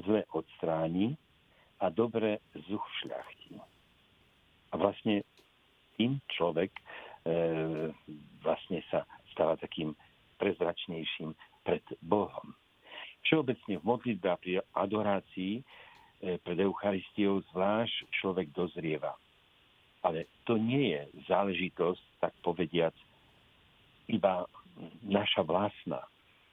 zle 0.00 0.24
odstráni 0.32 1.18
a 1.82 1.92
dobre 1.92 2.40
zuchšľachtí. 2.56 3.60
A 4.72 4.74
vlastne 4.80 5.26
tým 6.00 6.16
človek 6.32 6.72
E, 7.22 7.34
vlastne 8.42 8.82
sa 8.90 9.06
stáva 9.30 9.54
takým 9.54 9.94
prezračnejším 10.42 11.30
pred 11.62 11.82
Bohom. 12.02 12.50
Všeobecne 13.22 13.78
v 13.78 13.86
modlitbe 13.86 14.26
a 14.26 14.40
pri 14.42 14.52
adorácii 14.74 15.62
e, 15.62 15.62
pred 16.42 16.58
Eucharistiou 16.58 17.46
zvlášť 17.54 18.10
človek 18.18 18.50
dozrieva. 18.50 19.14
Ale 20.02 20.26
to 20.42 20.58
nie 20.58 20.98
je 20.98 21.02
záležitosť, 21.30 22.02
tak 22.18 22.34
povediac, 22.42 22.94
iba 24.10 24.42
naša 25.06 25.46
vlastná, 25.46 26.02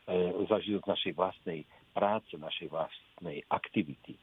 e, 0.06 0.46
záležitosť 0.46 0.86
našej 0.86 1.14
vlastnej 1.18 1.66
práce, 1.92 2.34
našej 2.38 2.70
vlastnej 2.70 3.44
aktivity. 3.50 4.16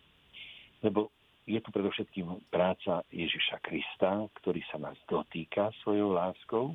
Lebo 0.82 1.10
je 1.46 1.62
tu 1.62 1.70
predovšetkým 1.70 2.50
práca 2.50 3.06
Ježiša 3.14 3.62
Krista, 3.62 4.26
ktorý 4.42 4.60
sa 4.66 4.82
nás 4.82 4.98
dotýka 5.06 5.70
svojou 5.86 6.10
láskou 6.10 6.74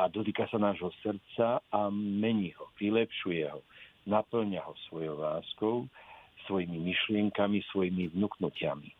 a 0.00 0.08
dotýka 0.08 0.48
sa 0.48 0.56
nášho 0.56 0.88
srdca 1.04 1.60
a 1.60 1.80
mení 1.92 2.56
ho, 2.56 2.72
vylepšuje 2.80 3.44
ho, 3.52 3.60
naplňa 4.08 4.64
ho 4.64 4.72
svojou 4.88 5.20
láskou, 5.20 5.76
svojimi 6.48 6.80
myšlienkami, 6.80 7.60
svojimi 7.68 8.16
vnúknutiami. 8.16 8.90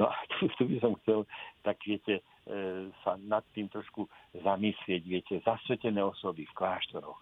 No 0.00 0.08
a 0.08 0.16
tu, 0.36 0.48
tu 0.56 0.64
by 0.64 0.76
som 0.80 0.96
chcel, 1.04 1.28
tak 1.60 1.76
viete, 1.84 2.20
e, 2.20 2.22
sa 3.04 3.20
nad 3.20 3.44
tým 3.52 3.68
trošku 3.68 4.08
zamyslieť. 4.40 5.02
Viete, 5.04 5.34
zasvetené 5.44 6.00
osoby 6.00 6.48
v 6.48 6.56
kláštoroch 6.56 7.20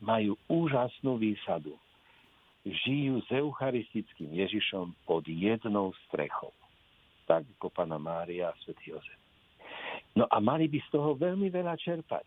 majú 0.00 0.32
úžasnú 0.48 1.20
výsadu 1.20 1.76
žijú 2.64 3.24
s 3.24 3.28
eucharistickým 3.32 4.30
Ježišom 4.36 4.92
pod 5.08 5.24
jednou 5.24 5.96
strechou. 6.08 6.52
Tak 7.24 7.46
ako 7.56 7.72
Pana 7.72 7.96
Mária 7.96 8.52
a 8.52 8.58
Svetý 8.64 8.92
Jozef. 8.92 9.20
No 10.18 10.26
a 10.28 10.36
mali 10.42 10.66
by 10.66 10.78
z 10.82 10.88
toho 10.90 11.14
veľmi 11.16 11.48
veľa 11.48 11.78
čerpať. 11.78 12.26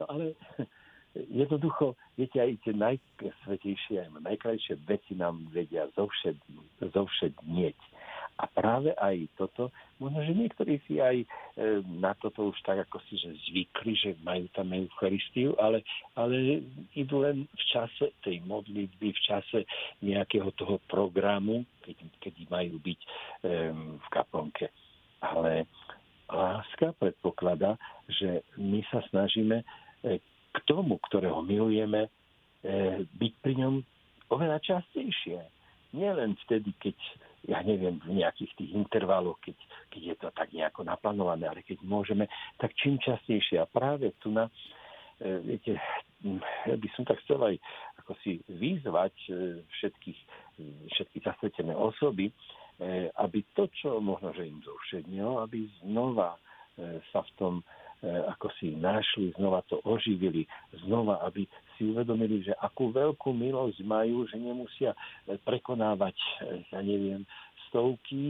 No 0.00 0.04
ale 0.08 0.24
jednoducho, 1.42 1.98
viete, 2.14 2.38
aj 2.40 2.56
tie 2.62 2.72
najsvetejšie, 2.72 3.96
aj 4.06 4.10
najkrajšie 4.22 4.74
veci 4.86 5.12
nám 5.18 5.50
vedia 5.50 5.90
zovšednieť. 6.80 7.78
A 8.40 8.48
práve 8.48 8.96
aj 8.96 9.28
toto, 9.36 9.68
možno, 10.00 10.24
že 10.24 10.32
niektorí 10.32 10.80
si 10.88 10.96
aj 10.96 11.12
e, 11.20 11.26
na 12.00 12.16
toto 12.16 12.48
už 12.48 12.56
tak 12.64 12.88
ako 12.88 12.96
si 13.04 13.20
že 13.20 13.36
zvykli, 13.52 13.92
že 13.92 14.10
majú 14.24 14.48
tam 14.56 14.72
Eucharistiu, 14.72 15.52
ale, 15.60 15.84
ale 16.16 16.64
idú 16.96 17.20
len 17.20 17.44
v 17.44 17.64
čase 17.68 18.16
tej 18.24 18.40
modlitby, 18.48 19.12
v 19.12 19.20
čase 19.28 19.68
nejakého 20.00 20.48
toho 20.56 20.80
programu, 20.88 21.68
keď, 21.84 22.00
keď 22.16 22.34
majú 22.48 22.80
byť 22.80 23.00
e, 23.04 23.08
v 24.00 24.06
kaplnke. 24.08 24.72
Ale 25.20 25.68
láska 26.32 26.96
predpokladá, 26.96 27.76
že 28.08 28.40
my 28.56 28.80
sa 28.88 29.04
snažíme 29.12 29.60
e, 29.60 29.64
k 30.50 30.58
tomu, 30.64 30.96
ktorého 31.12 31.44
milujeme, 31.44 32.08
e, 32.64 33.04
byť 33.04 33.32
pri 33.44 33.54
ňom 33.60 33.84
oveľa 34.32 34.64
častejšie 34.64 35.60
nielen 35.92 36.38
vtedy, 36.46 36.70
keď 36.78 36.96
ja 37.48 37.64
neviem, 37.64 37.96
v 38.04 38.20
nejakých 38.20 38.52
tých 38.56 38.70
intervaloch, 38.76 39.40
keď, 39.40 39.56
keď 39.88 40.02
je 40.04 40.16
to 40.20 40.28
tak 40.36 40.52
nejako 40.52 40.84
naplánované, 40.84 41.48
ale 41.48 41.64
keď 41.64 41.80
môžeme, 41.80 42.28
tak 42.60 42.76
čím 42.76 43.00
častejšie. 43.00 43.56
A 43.56 43.70
práve 43.70 44.12
tu 44.20 44.28
na, 44.28 44.52
e, 45.24 45.40
viete, 45.40 45.80
by 46.68 46.88
som 46.92 47.08
tak 47.08 47.16
chcel 47.24 47.40
aj 47.40 47.56
ako 48.04 48.12
si 48.20 48.44
vyzvať 48.44 49.14
e, 49.32 49.64
všetkých, 49.64 50.20
všetky 50.92 51.18
zasvetené 51.24 51.72
osoby, 51.72 52.28
e, 52.28 52.34
aby 53.16 53.40
to, 53.56 53.72
čo 53.72 54.04
možno, 54.04 54.36
že 54.36 54.44
im 54.44 54.60
zovšednilo, 54.60 55.40
aby 55.40 55.64
znova 55.84 56.36
sa 57.12 57.20
v 57.20 57.32
tom 57.36 57.54
ako 58.00 58.48
si 58.56 58.72
našli, 58.72 59.36
znova 59.36 59.60
to 59.68 59.84
oživili, 59.84 60.48
znova, 60.88 61.20
aby 61.28 61.44
si 61.80 61.88
uvedomili, 61.88 62.44
že 62.44 62.52
akú 62.60 62.92
veľkú 62.92 63.32
milosť 63.32 63.80
majú, 63.88 64.28
že 64.28 64.36
nemusia 64.36 64.92
prekonávať, 65.48 66.12
ja 66.68 66.84
neviem, 66.84 67.24
stovky 67.72 68.20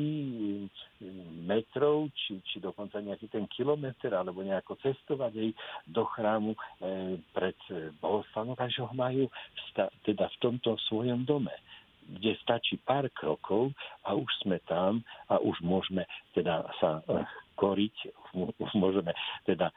metrov, 1.48 2.12
či, 2.14 2.38
či 2.46 2.62
dokonca 2.62 3.02
nejaký 3.02 3.26
ten 3.32 3.48
kilometr, 3.50 4.12
alebo 4.14 4.44
nejako 4.46 4.78
cestovať 4.78 5.32
aj 5.32 5.48
do 5.88 6.04
chrámu 6.12 6.52
e, 6.52 6.58
pred 7.32 7.56
bohoslavnou, 7.98 8.54
takže 8.54 8.84
ho 8.84 8.92
majú 8.92 9.26
vsta- 9.66 9.90
teda 10.04 10.28
v 10.28 10.36
tomto 10.38 10.78
svojom 10.86 11.26
dome 11.26 11.52
kde 12.10 12.34
stačí 12.42 12.74
pár 12.82 13.06
krokov 13.14 13.70
a 14.02 14.18
už 14.18 14.26
sme 14.42 14.58
tam 14.66 14.98
a 15.30 15.38
už 15.38 15.62
môžeme 15.62 16.02
teda 16.34 16.66
sa 16.82 16.98
koriť, 17.60 17.96
už 18.32 18.72
môžeme 18.72 19.12
teda 19.44 19.68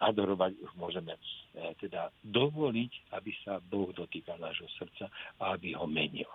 adorovať, 0.00 0.56
už 0.64 0.72
môžeme 0.80 1.12
e, 1.12 1.20
teda 1.76 2.08
dovoliť, 2.24 3.12
aby 3.12 3.30
sa 3.44 3.60
Boh 3.60 3.92
dotýkal 3.92 4.40
nášho 4.40 4.64
srdca 4.80 5.12
a 5.44 5.52
aby 5.52 5.76
ho 5.76 5.84
menil. 5.84 6.28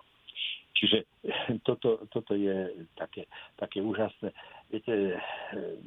Čiže 0.78 1.26
toto, 1.68 2.06
toto 2.14 2.38
je 2.38 2.86
také, 2.94 3.26
také 3.58 3.82
úžasné. 3.82 4.30
Viete, 4.70 4.94
e, 4.94 5.18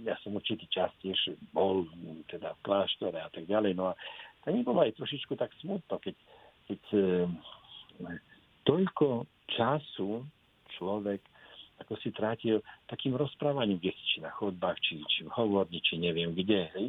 ja 0.02 0.18
som 0.26 0.34
určitý 0.34 0.66
čas 0.66 0.90
tiež 0.98 1.38
bol 1.54 1.86
teda 2.26 2.58
v 2.58 2.64
kláštore 2.66 3.22
a 3.22 3.30
tak 3.30 3.46
ďalej. 3.46 3.78
No 3.78 3.94
a 3.94 3.98
to 4.42 4.50
mi 4.50 4.66
bolo 4.66 4.82
aj 4.82 4.98
trošičku 4.98 5.38
tak 5.38 5.54
smutno, 5.62 6.02
keď, 6.02 6.14
keď 6.70 6.82
toľko 8.66 9.26
času 9.54 10.26
človek 10.78 11.22
ako 11.82 11.98
si 12.00 12.14
trátil 12.14 12.64
takým 12.88 13.16
rozprávaním, 13.18 13.76
kde 13.78 13.92
či 13.92 14.18
na 14.24 14.32
chodbách, 14.32 14.78
či, 14.80 15.02
či 15.06 15.26
v 15.26 15.32
hovorni, 15.34 15.82
či 15.84 16.00
neviem 16.00 16.32
kde. 16.32 16.70
Hej. 16.72 16.86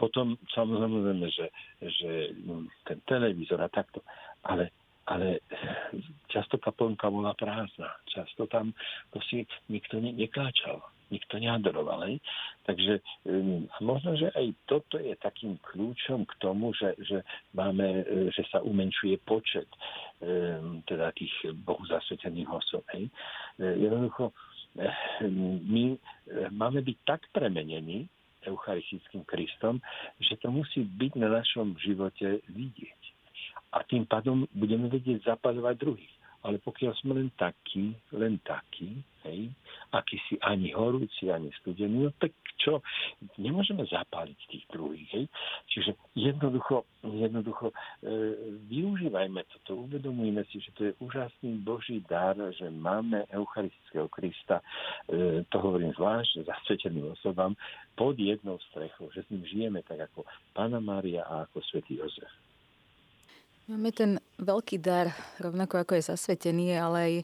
Potom 0.00 0.38
samozrejme, 0.54 1.26
že, 1.30 1.46
že 1.80 2.10
ten 2.88 2.98
televízor 3.06 3.62
a 3.62 3.68
takto. 3.70 4.02
Ale, 4.42 4.72
ale 5.06 5.44
často 6.32 6.56
kaplnka 6.56 7.06
bola 7.10 7.36
prázdna. 7.36 7.92
Často 8.10 8.48
tam 8.48 8.72
si 9.30 9.44
nikto 9.68 10.00
ne, 10.00 10.10
nekláčal 10.14 10.82
nikto 11.10 11.36
neadoroval. 11.40 12.08
Hej? 12.08 12.16
Takže 12.64 12.92
um, 13.28 13.68
možno, 13.80 14.16
že 14.16 14.32
aj 14.32 14.46
toto 14.64 14.96
je 14.96 15.12
takým 15.20 15.60
kľúčom 15.60 16.24
k 16.24 16.32
tomu, 16.40 16.72
že, 16.76 16.96
že 17.02 17.24
máme, 17.52 18.04
e, 18.04 18.32
že 18.32 18.42
sa 18.48 18.64
umenšuje 18.64 19.20
počet 19.24 19.68
um, 20.20 20.80
teda 20.88 21.12
tých 21.16 21.32
bohu 21.64 21.82
zasvetených 21.84 22.48
osob. 22.48 22.84
Hej? 22.96 23.10
E, 23.60 23.64
jednoducho, 23.84 24.30
e, 24.30 24.34
my 25.64 25.84
máme 26.50 26.80
byť 26.82 26.96
tak 27.04 27.20
premenení 27.30 28.08
Eucharistickým 28.44 29.24
Kristom, 29.24 29.80
že 30.20 30.36
to 30.36 30.52
musí 30.52 30.84
byť 30.84 31.12
na 31.16 31.32
našom 31.40 31.76
živote 31.80 32.44
vidieť. 32.52 33.00
A 33.74 33.82
tým 33.82 34.06
pádom 34.06 34.46
budeme 34.54 34.86
vedieť 34.86 35.26
zapadovať 35.26 35.74
druhých 35.80 36.13
ale 36.44 36.60
pokiaľ 36.60 36.92
sme 37.00 37.12
len 37.16 37.32
takí, 37.40 37.96
len 38.12 38.36
takí, 38.44 39.00
hej, 39.24 39.48
aký 39.96 40.20
si 40.28 40.36
ani 40.44 40.76
horúci, 40.76 41.32
ani 41.32 41.48
studený, 41.64 42.04
no 42.04 42.12
tak 42.20 42.36
čo, 42.60 42.84
nemôžeme 43.40 43.84
zapáliť 43.88 44.38
tých 44.48 44.64
druhých, 44.68 45.08
hej. 45.16 45.26
Čiže 45.72 45.90
jednoducho, 46.16 46.84
jednoducho 47.00 47.72
e, 47.72 47.74
využívajme 48.68 49.40
toto, 49.48 49.88
uvedomujme 49.88 50.44
si, 50.52 50.60
že 50.60 50.70
to 50.76 50.80
je 50.88 50.92
úžasný 51.00 51.64
Boží 51.64 52.04
dar, 52.04 52.36
že 52.52 52.68
máme 52.68 53.24
Eucharistického 53.32 54.08
Krista, 54.12 54.60
e, 55.08 55.44
to 55.48 55.56
hovorím 55.60 55.96
zvlášť 55.96 56.44
zasveteným 56.44 57.16
osobám, 57.16 57.56
pod 57.96 58.20
jednou 58.20 58.60
strechou, 58.72 59.08
že 59.16 59.24
s 59.24 59.30
ním 59.32 59.44
žijeme 59.48 59.80
tak 59.86 60.12
ako 60.12 60.28
Pána 60.52 60.80
Mária 60.80 61.24
a 61.24 61.48
ako 61.48 61.64
Svetý 61.64 61.96
Jozef. 62.00 62.43
Máme 63.64 63.96
ten 63.96 64.20
veľký 64.36 64.76
dar, 64.76 65.16
rovnako 65.40 65.80
ako 65.80 65.96
je 65.96 66.12
zasvetený, 66.12 66.76
ale 66.76 66.96
aj 67.00 67.14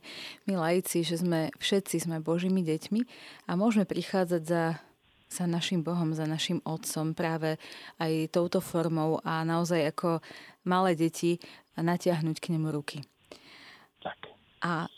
my 0.48 0.54
laici, 0.56 1.04
že 1.04 1.20
sme 1.20 1.52
všetci 1.60 2.08
sme 2.08 2.24
Božími 2.24 2.64
deťmi 2.64 3.00
a 3.44 3.60
môžeme 3.60 3.84
prichádzať 3.84 4.42
za, 4.48 4.80
za 5.28 5.44
našim 5.44 5.84
Bohom, 5.84 6.16
za 6.16 6.24
našim 6.24 6.64
Otcom 6.64 7.12
práve 7.12 7.60
aj 8.00 8.32
touto 8.32 8.64
formou 8.64 9.20
a 9.20 9.44
naozaj 9.44 9.92
ako 9.92 10.24
malé 10.64 10.96
deti 10.96 11.36
natiahnuť 11.76 12.36
k 12.40 12.56
nemu 12.56 12.72
ruky. 12.72 13.04
Tak. 14.00 14.32
A 14.64 14.88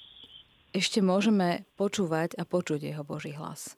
ešte 0.70 1.02
môžeme 1.02 1.66
počúvať 1.74 2.38
a 2.38 2.46
počuť 2.46 2.86
jeho 2.86 3.02
Boží 3.02 3.34
hlas. 3.34 3.74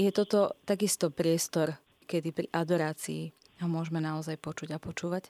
Je 0.00 0.08
toto 0.08 0.56
takisto 0.64 1.12
priestor, 1.12 1.76
kedy 2.08 2.32
pri 2.32 2.46
adorácii 2.56 3.36
ho 3.60 3.68
môžeme 3.68 4.00
naozaj 4.00 4.40
počuť 4.40 4.72
a 4.72 4.80
počúvať? 4.80 5.28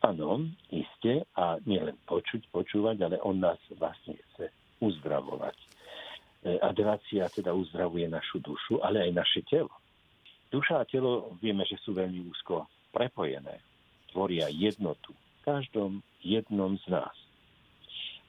Áno, 0.00 0.48
iste, 0.72 1.28
a 1.36 1.60
nielen 1.68 1.92
počuť, 2.08 2.48
počúvať, 2.48 3.04
ale 3.04 3.16
on 3.20 3.36
nás 3.36 3.60
vlastne 3.76 4.16
chce 4.32 4.48
uzdravovať. 4.80 5.52
E, 5.60 6.56
adorácia 6.56 7.28
teda 7.28 7.52
uzdravuje 7.52 8.08
našu 8.08 8.40
dušu, 8.40 8.80
ale 8.80 9.04
aj 9.04 9.12
naše 9.12 9.40
telo. 9.44 9.68
Duša 10.48 10.80
a 10.80 10.88
telo 10.88 11.36
vieme, 11.44 11.68
že 11.68 11.76
sú 11.84 11.92
veľmi 11.92 12.32
úzko 12.32 12.64
prepojené. 12.96 13.60
Tvoria 14.08 14.48
jednotu 14.48 15.12
v 15.12 15.38
každom 15.44 16.00
jednom 16.24 16.80
z 16.80 16.96
nás. 16.96 17.16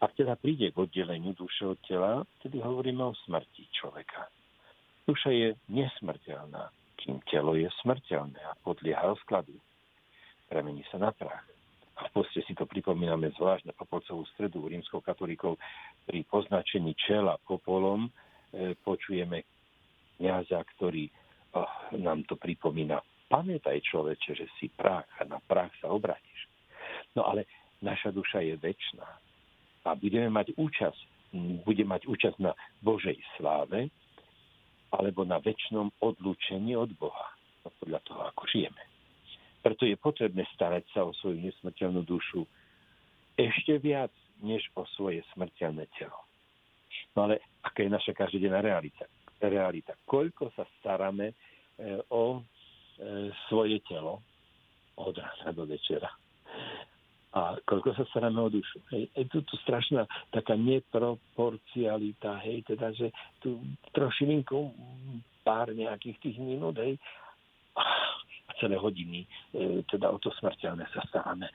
Ak 0.03 0.11
teda 0.19 0.35
príde 0.35 0.75
k 0.75 0.81
oddeleniu 0.81 1.31
duše 1.39 1.71
od 1.71 1.79
tela, 1.87 2.27
tedy 2.43 2.59
hovoríme 2.59 2.99
o 2.99 3.15
smrti 3.23 3.63
človeka. 3.71 4.27
Duša 5.07 5.31
je 5.31 5.47
nesmrteľná, 5.71 6.67
kým 6.99 7.23
telo 7.31 7.55
je 7.55 7.71
smrteľné 7.79 8.43
a 8.43 8.59
podlieha 8.59 9.07
rozkladu. 9.07 9.55
Premení 10.51 10.83
sa 10.91 10.99
na 10.99 11.15
prach 11.15 11.47
a 11.99 12.07
v 12.07 12.11
poste 12.15 12.39
si 12.47 12.53
to 12.55 12.63
pripomíname 12.63 13.29
zvlášť 13.35 13.67
na 13.67 13.73
popolcovú 13.75 14.23
stredu 14.33 14.71
rímskou 14.71 15.03
katolíkov 15.03 15.59
pri 16.07 16.23
poznačení 16.31 16.95
čela 16.95 17.35
popolom 17.43 18.07
e, 18.07 18.73
počujeme 18.79 19.43
kniaza, 20.17 20.61
ktorý 20.77 21.09
oh, 21.57 21.97
nám 21.97 22.23
to 22.29 22.37
pripomína. 22.37 23.01
Pamätaj 23.27 23.79
človeče, 23.83 24.31
že 24.37 24.47
si 24.59 24.67
prach 24.71 25.07
a 25.19 25.27
na 25.27 25.39
prach 25.43 25.71
sa 25.79 25.91
obratíš. 25.91 26.47
No 27.15 27.27
ale 27.27 27.47
naša 27.81 28.11
duša 28.11 28.43
je 28.43 28.55
väčšiná 28.59 29.09
a 29.81 29.89
budeme 29.97 30.29
mať 30.29 30.53
účasť, 30.53 31.01
bude 31.65 31.83
mať 31.87 32.05
účasť 32.05 32.37
na 32.37 32.53
Božej 32.85 33.17
sláve 33.39 33.89
alebo 34.91 35.23
na 35.23 35.39
väčšnom 35.39 35.89
odlúčení 36.03 36.75
od 36.75 36.91
Boha. 36.99 37.33
No 37.63 37.71
podľa 37.79 37.99
toho, 38.05 38.21
ako 38.29 38.43
žijeme. 38.51 38.90
Preto 39.61 39.85
je 39.85 39.95
potrebné 39.97 40.45
starať 40.57 40.89
sa 40.91 41.05
o 41.05 41.13
svoju 41.21 41.37
nesmrteľnú 41.37 42.01
dušu 42.05 42.45
ešte 43.37 43.77
viac, 43.79 44.11
než 44.41 44.65
o 44.73 44.83
svoje 44.97 45.21
smrteľné 45.33 45.85
telo. 45.95 46.17
No 47.15 47.29
ale 47.29 47.45
aká 47.61 47.85
je 47.85 47.91
naša 47.93 48.13
každodenná 48.17 48.59
realita? 48.59 49.05
realita? 49.41 49.97
Koľko 50.05 50.53
sa 50.53 50.67
staráme 50.79 51.33
e, 51.33 51.35
o 52.13 52.37
e, 52.37 52.41
svoje 53.49 53.81
telo 53.89 54.21
od 55.01 55.17
rána 55.17 55.49
do 55.55 55.65
večera? 55.65 56.09
A 57.31 57.55
koľko 57.63 57.95
sa 57.95 58.03
staráme 58.11 58.37
o 58.43 58.51
dušu? 58.51 58.83
Hej, 58.91 59.07
je 59.15 59.25
tu, 59.31 59.39
tu 59.47 59.55
strašná 59.63 60.03
taká 60.35 60.53
neproporcialita, 60.59 62.43
hej, 62.43 62.67
teda, 62.67 62.91
že 62.91 63.09
tu 63.39 63.63
trošilinku 63.95 64.75
pár 65.41 65.71
nejakých 65.71 66.17
tých 66.19 66.37
minút, 66.37 66.75
hej, 66.77 66.99
celé 68.61 68.77
hodiny, 68.77 69.25
e, 69.25 69.81
teda 69.89 70.13
o 70.13 70.21
to 70.21 70.29
smrteľné 70.37 70.85
sa 70.93 71.01
staráme. 71.09 71.49
E, 71.49 71.53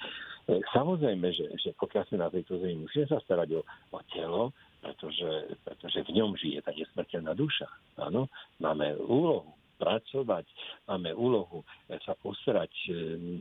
samozrejme, 0.74 1.30
že, 1.30 1.46
že 1.62 1.70
pokiaľ 1.78 2.02
sme 2.10 2.18
na 2.18 2.28
tejto 2.34 2.58
zemi, 2.58 2.82
musíme 2.82 3.06
sa 3.06 3.22
starať 3.22 3.54
o, 3.54 3.62
o 3.94 4.00
telo, 4.10 4.50
pretože, 4.82 5.54
pretože 5.62 5.98
v 6.02 6.10
ňom 6.18 6.34
žije 6.34 6.58
tá 6.66 6.74
nesmrteľná 6.74 7.32
duša. 7.38 7.70
Áno, 8.02 8.26
máme 8.58 8.98
úlohu 9.06 9.54
pracovať, 9.76 10.48
máme 10.88 11.12
úlohu 11.14 11.60
sa 12.02 12.18
postarať 12.18 12.72
e, 12.88 12.90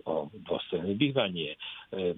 o 0.05 0.29
dôstojné 0.45 0.93
bývanie, 0.93 1.57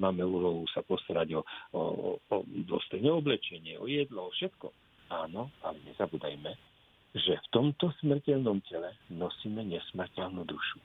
máme 0.02 0.26
úlohu 0.26 0.66
sa 0.74 0.82
postarať 0.84 1.38
o, 1.38 1.42
o, 1.78 1.82
o 2.18 2.36
dôstojné 2.68 3.08
oblečenie, 3.08 3.80
o 3.80 3.86
jedlo, 3.88 4.28
o 4.28 4.34
všetko. 4.36 4.74
Áno, 5.08 5.54
ale 5.64 5.80
nezabúdajme, 5.88 6.52
že 7.16 7.34
v 7.40 7.48
tomto 7.50 7.96
smrteľnom 8.04 8.60
tele 8.68 8.92
nosíme 9.10 9.64
nesmrteľnú 9.64 10.44
dušu. 10.44 10.80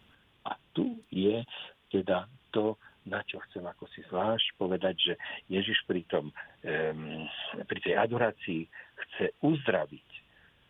A 0.46 0.58
tu 0.74 0.98
je 1.10 1.44
teda 1.92 2.26
to 2.50 2.76
na 3.06 3.22
čo 3.26 3.42
chcem 3.48 3.66
ako 3.66 3.90
si 3.90 4.00
zvlášť 4.06 4.54
povedať, 4.58 4.94
že 4.94 5.14
Ježiš 5.50 5.82
pri, 5.90 6.06
tom, 6.06 6.30
um, 6.30 7.26
pri 7.66 7.78
tej 7.82 7.94
adorácii 7.98 8.62
chce 8.94 9.34
uzdraviť. 9.42 10.08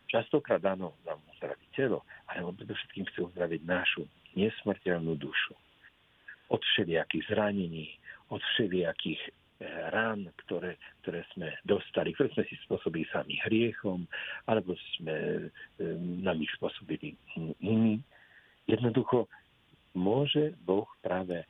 Častokrát 0.09 0.61
áno, 0.65 0.97
nám 1.05 1.21
uzdraví 1.33 1.65
telo, 1.73 2.05
ale 2.29 2.45
on 2.45 2.57
predovšetkým 2.57 3.05
chce 3.09 3.19
uzdraviť 3.29 3.61
našu 3.65 4.05
nesmrteľnú 4.33 5.13
dušu. 5.17 5.53
Od 6.53 6.61
všelijakých 6.73 7.33
zranení, 7.33 7.97
od 8.29 8.41
všelijakých 8.53 9.21
e, 9.21 9.29
rán, 9.89 10.29
ktoré, 10.45 10.77
ktoré 11.01 11.25
sme 11.33 11.53
dostali, 11.65 12.13
ktoré 12.13 12.29
sme 12.33 12.45
si 12.49 12.57
spôsobili 12.65 13.09
sami 13.09 13.41
hriechom, 13.45 14.05
alebo 14.49 14.77
sme 14.97 15.49
nám 16.21 16.37
ich 16.41 16.53
spôsobili 16.57 17.17
iní. 17.61 18.01
Jednoducho 18.69 19.29
môže 19.93 20.53
Boh 20.65 20.89
práve 21.01 21.41
e, 21.41 21.45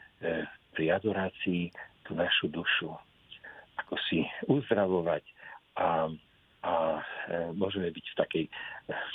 pri 0.76 0.96
adorácii 0.96 1.72
tú 2.04 2.16
našu 2.16 2.52
dušu 2.52 2.92
ako 3.78 3.96
si 4.10 4.26
uzdravovať 4.50 5.24
a, 5.78 6.10
a 6.66 6.74
môžeme 7.58 7.90
byť 7.90 8.06
v 8.06 8.18
takej, 8.18 8.46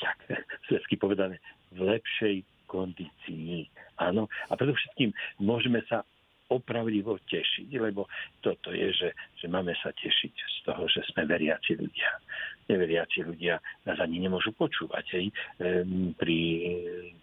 tak 0.03 0.19
svetsky 0.67 0.99
povedané, 0.99 1.38
v 1.75 1.99
lepšej 1.99 2.37
kondícii. 2.67 3.69
Áno. 3.99 4.29
A 4.51 4.53
predovšetkým 4.55 5.11
môžeme 5.41 5.83
sa 5.87 6.05
opravdivo 6.49 7.21
tešiť, 7.29 7.69
lebo 7.77 8.09
toto 8.41 8.73
je, 8.73 8.88
že, 8.93 9.11
že 9.37 9.47
máme 9.53 9.77
sa 9.85 9.93
tešiť 9.93 10.33
z 10.33 10.59
toho, 10.64 10.88
že 10.88 11.05
sme 11.12 11.29
veriaci 11.29 11.77
ľudia. 11.77 12.09
Neveriaci 12.69 13.25
ľudia 13.25 13.57
nás 13.89 13.97
ani 13.97 14.21
nemôžu 14.21 14.53
počúvať 14.53 15.05
hej, 15.17 15.27
pri 16.21 16.39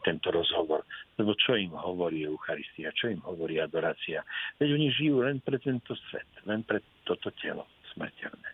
tento 0.01 0.33
rozhovor. 0.33 0.81
Lebo 1.21 1.37
čo 1.37 1.53
im 1.53 1.69
hovorí 1.77 2.25
Eucharistia, 2.25 2.89
čo 2.97 3.13
im 3.13 3.21
hovorí 3.21 3.61
adorácia. 3.61 4.25
Veď 4.57 4.73
oni 4.73 4.87
žijú 4.89 5.21
len 5.21 5.37
pre 5.45 5.61
tento 5.61 5.93
svet, 6.09 6.27
len 6.49 6.65
pre 6.65 6.81
toto 7.05 7.29
telo 7.37 7.69
smrteľné. 7.93 8.49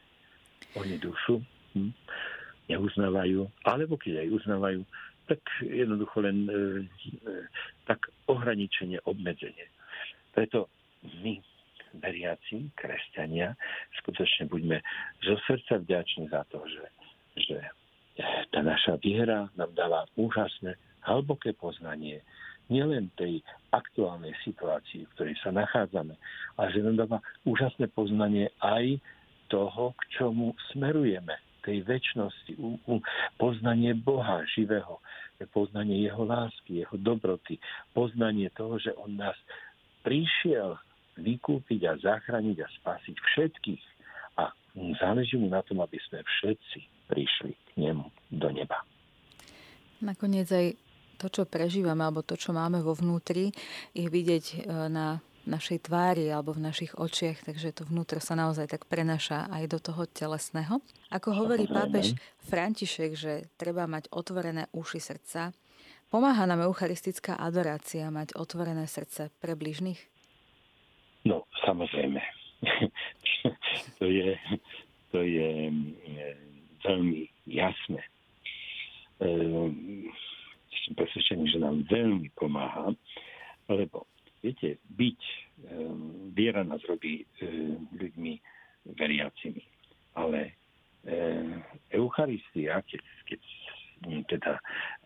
Oni 0.77 0.95
dušu 0.99 1.39
hm, 1.73 1.91
neuznávajú, 2.71 3.47
alebo 3.67 3.99
keď 3.99 4.23
aj 4.23 4.29
uznávajú, 4.31 4.81
tak 5.27 5.41
jednoducho 5.63 6.17
len 6.23 6.37
e, 6.47 6.53
e, 6.53 7.33
tak 7.87 8.11
ohraničenie, 8.27 8.99
obmedzenie. 9.07 9.67
Preto 10.31 10.67
my, 11.23 11.39
veriaci, 11.99 12.71
kresťania, 12.77 13.55
skutočne 14.03 14.47
buďme 14.47 14.77
zo 15.25 15.35
srdca 15.47 15.81
vďační 15.83 16.31
za 16.31 16.41
to, 16.47 16.63
že, 16.67 16.85
že 17.41 17.57
tá 18.51 18.59
naša 18.63 18.99
viera 19.01 19.51
nám 19.55 19.71
dáva 19.75 20.07
úžasné, 20.15 20.75
hlboké 21.01 21.57
poznanie 21.57 22.21
nielen 22.71 23.11
tej 23.19 23.43
aktuálnej 23.75 24.31
situácii, 24.47 25.03
v 25.03 25.13
ktorej 25.17 25.35
sa 25.43 25.51
nachádzame, 25.51 26.15
ale 26.55 26.67
že 26.71 26.85
nám 26.85 26.95
dáva 26.95 27.17
úžasné 27.43 27.91
poznanie 27.91 28.47
aj 28.63 29.01
toho, 29.51 29.91
k 29.99 30.01
čomu 30.21 30.55
smerujeme, 30.71 31.35
tej 31.61 31.85
väčšnosti, 31.85 32.57
poznanie 33.37 33.93
Boha 33.93 34.41
živého, 34.55 34.97
poznanie 35.53 36.09
Jeho 36.09 36.25
lásky, 36.25 36.81
Jeho 36.81 36.97
dobroty, 36.97 37.61
poznanie 37.93 38.49
toho, 38.57 38.81
že 38.81 38.95
On 38.97 39.13
nás 39.13 39.37
prišiel 40.01 40.77
vykúpiť 41.21 41.81
a 41.87 41.93
zachrániť 42.01 42.57
a 42.65 42.67
spasiť 42.81 43.15
všetkých. 43.15 43.83
A 44.41 44.51
záleží 44.97 45.37
mu 45.37 45.47
na 45.47 45.61
tom, 45.61 45.79
aby 45.79 46.01
sme 46.09 46.25
všetci 46.25 46.79
prišli 47.07 47.51
k 47.53 47.69
nemu 47.77 48.05
do 48.33 48.49
neba. 48.49 48.81
Nakoniec 50.01 50.49
aj 50.49 50.67
to, 51.21 51.29
čo 51.29 51.43
prežívame, 51.45 52.01
alebo 52.01 52.25
to, 52.25 52.33
čo 52.33 52.49
máme 52.49 52.81
vo 52.81 52.97
vnútri, 52.97 53.53
je 53.93 54.09
vidieť 54.09 54.45
e, 54.49 54.55
na 54.89 55.21
našej 55.45 55.89
tvári 55.89 56.29
alebo 56.29 56.53
v 56.53 56.65
našich 56.65 56.93
očiach, 56.97 57.45
takže 57.45 57.73
to 57.73 57.83
vnútro 57.85 58.21
sa 58.21 58.37
naozaj 58.37 58.69
tak 58.69 58.85
prenaša 58.85 59.49
aj 59.49 59.63
do 59.69 59.77
toho 59.81 60.05
telesného. 60.05 60.81
Ako 61.09 61.33
hovorí 61.33 61.65
pápež 61.65 62.13
František, 62.45 63.11
že 63.17 63.33
treba 63.57 63.89
mať 63.89 64.09
otvorené 64.13 64.69
uši 64.73 65.01
srdca, 65.01 65.53
Pomáha 66.11 66.43
nám 66.43 66.67
eucharistická 66.67 67.39
adorácia 67.39 68.11
mať 68.11 68.35
otvorené 68.35 68.83
srdce 68.83 69.31
pre 69.39 69.55
bližných? 69.55 70.10
Samozrejme. 71.65 72.21
to 73.99 74.05
je, 74.05 74.37
to 75.11 75.19
je 75.21 75.49
veľmi 76.85 77.21
jasné. 77.49 78.01
Ehm, 79.21 80.09
som 80.85 80.93
presvedčený, 80.97 81.45
že 81.53 81.59
nám 81.61 81.85
veľmi 81.89 82.33
pomáha, 82.33 82.93
lebo 83.69 84.09
viete, 84.41 84.81
byť, 84.97 85.21
ehm, 85.69 86.33
viera 86.33 86.65
nás 86.65 86.81
robí 86.89 87.25
ľuďmi 87.93 88.33
veriacimi. 88.97 89.61
Ale 90.17 90.53
Eucharistia, 91.89 92.81
keď, 92.85 93.01
keď 93.25 93.41
teda 94.29 94.53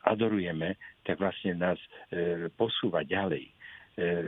adorujeme, 0.03 0.75
tak 1.03 1.19
vlastne 1.19 1.55
nás 1.55 1.79
e, 2.11 2.47
posúva 2.55 3.03
ďalej. 3.03 3.47
E, 3.47 3.51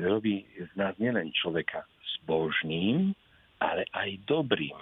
robí 0.08 0.48
z 0.56 0.72
nás 0.80 0.96
nielen 0.96 1.32
človeka 1.36 1.84
zbožným, 2.22 3.14
ale 3.58 3.84
aj 3.94 4.10
dobrým. 4.30 4.78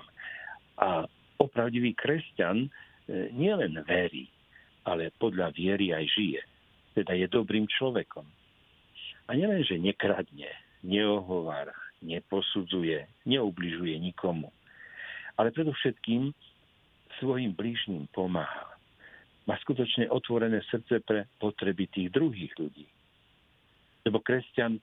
A 0.80 1.08
opravdivý 1.40 1.96
kresťan 1.96 2.68
e, 2.68 2.70
nielen 3.32 3.80
verí, 3.88 4.28
ale 4.84 5.12
podľa 5.18 5.52
viery 5.56 5.96
aj 5.96 6.06
žije. 6.12 6.42
Teda 6.96 7.16
je 7.16 7.28
dobrým 7.28 7.68
človekom. 7.68 8.24
A 9.26 9.30
nielen, 9.34 9.66
že 9.66 9.82
nekradne, 9.82 10.52
neohovára, 10.86 11.76
neposudzuje, 12.06 13.26
neubližuje 13.26 13.98
nikomu, 13.98 14.54
ale 15.36 15.50
predovšetkým 15.52 16.32
svojim 17.20 17.56
blížnym 17.56 18.06
pomáha 18.14 18.76
má 19.46 19.56
skutočne 19.62 20.10
otvorené 20.10 20.62
srdce 20.70 21.06
pre 21.06 21.30
potreby 21.38 21.86
tých 21.90 22.10
druhých 22.10 22.54
ľudí. 22.58 22.86
Lebo 24.06 24.22
kresťan 24.22 24.78
e, 24.78 24.82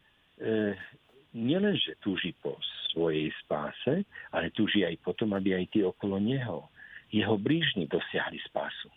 nielenže 1.32 1.96
túži 2.04 2.36
po 2.40 2.56
svojej 2.92 3.32
spáse, 3.44 4.04
ale 4.32 4.52
túži 4.52 4.84
aj 4.84 5.00
potom, 5.00 5.32
aby 5.32 5.56
aj 5.56 5.66
tí 5.72 5.80
okolo 5.80 6.20
neho, 6.20 6.68
jeho 7.12 7.36
blížni 7.36 7.88
dosiahli 7.88 8.40
spásu. 8.48 8.88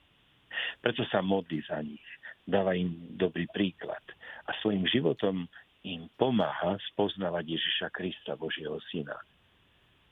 Preto 0.80 1.04
sa 1.12 1.20
modlí 1.20 1.64
za 1.68 1.84
nich, 1.84 2.04
dáva 2.48 2.76
im 2.76 2.96
dobrý 3.20 3.48
príklad 3.52 4.04
a 4.48 4.56
svojim 4.64 4.88
životom 4.88 5.48
im 5.84 6.08
pomáha 6.18 6.80
spoznávať 6.94 7.60
Ježiša 7.60 7.88
Krista, 7.92 8.34
Božieho 8.40 8.80
Syna. 8.90 9.20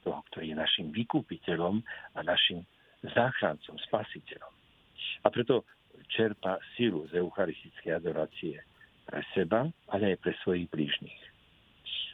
Toho, 0.04 0.20
ktorý 0.32 0.52
je 0.52 0.58
našim 0.60 0.88
vykúpiteľom 0.92 1.80
a 2.14 2.20
našim 2.22 2.62
záchrancom, 3.02 3.80
spasiteľom. 3.88 4.54
A 5.24 5.28
preto 5.32 5.64
čerpa 6.12 6.60
silu 6.76 7.08
z 7.08 7.24
eucharistickej 7.24 8.04
adorácie 8.04 8.60
pre 9.08 9.24
seba, 9.32 9.68
ale 9.90 10.16
aj 10.16 10.18
pre 10.22 10.34
svojich 10.44 10.68
blížnych. 10.70 11.33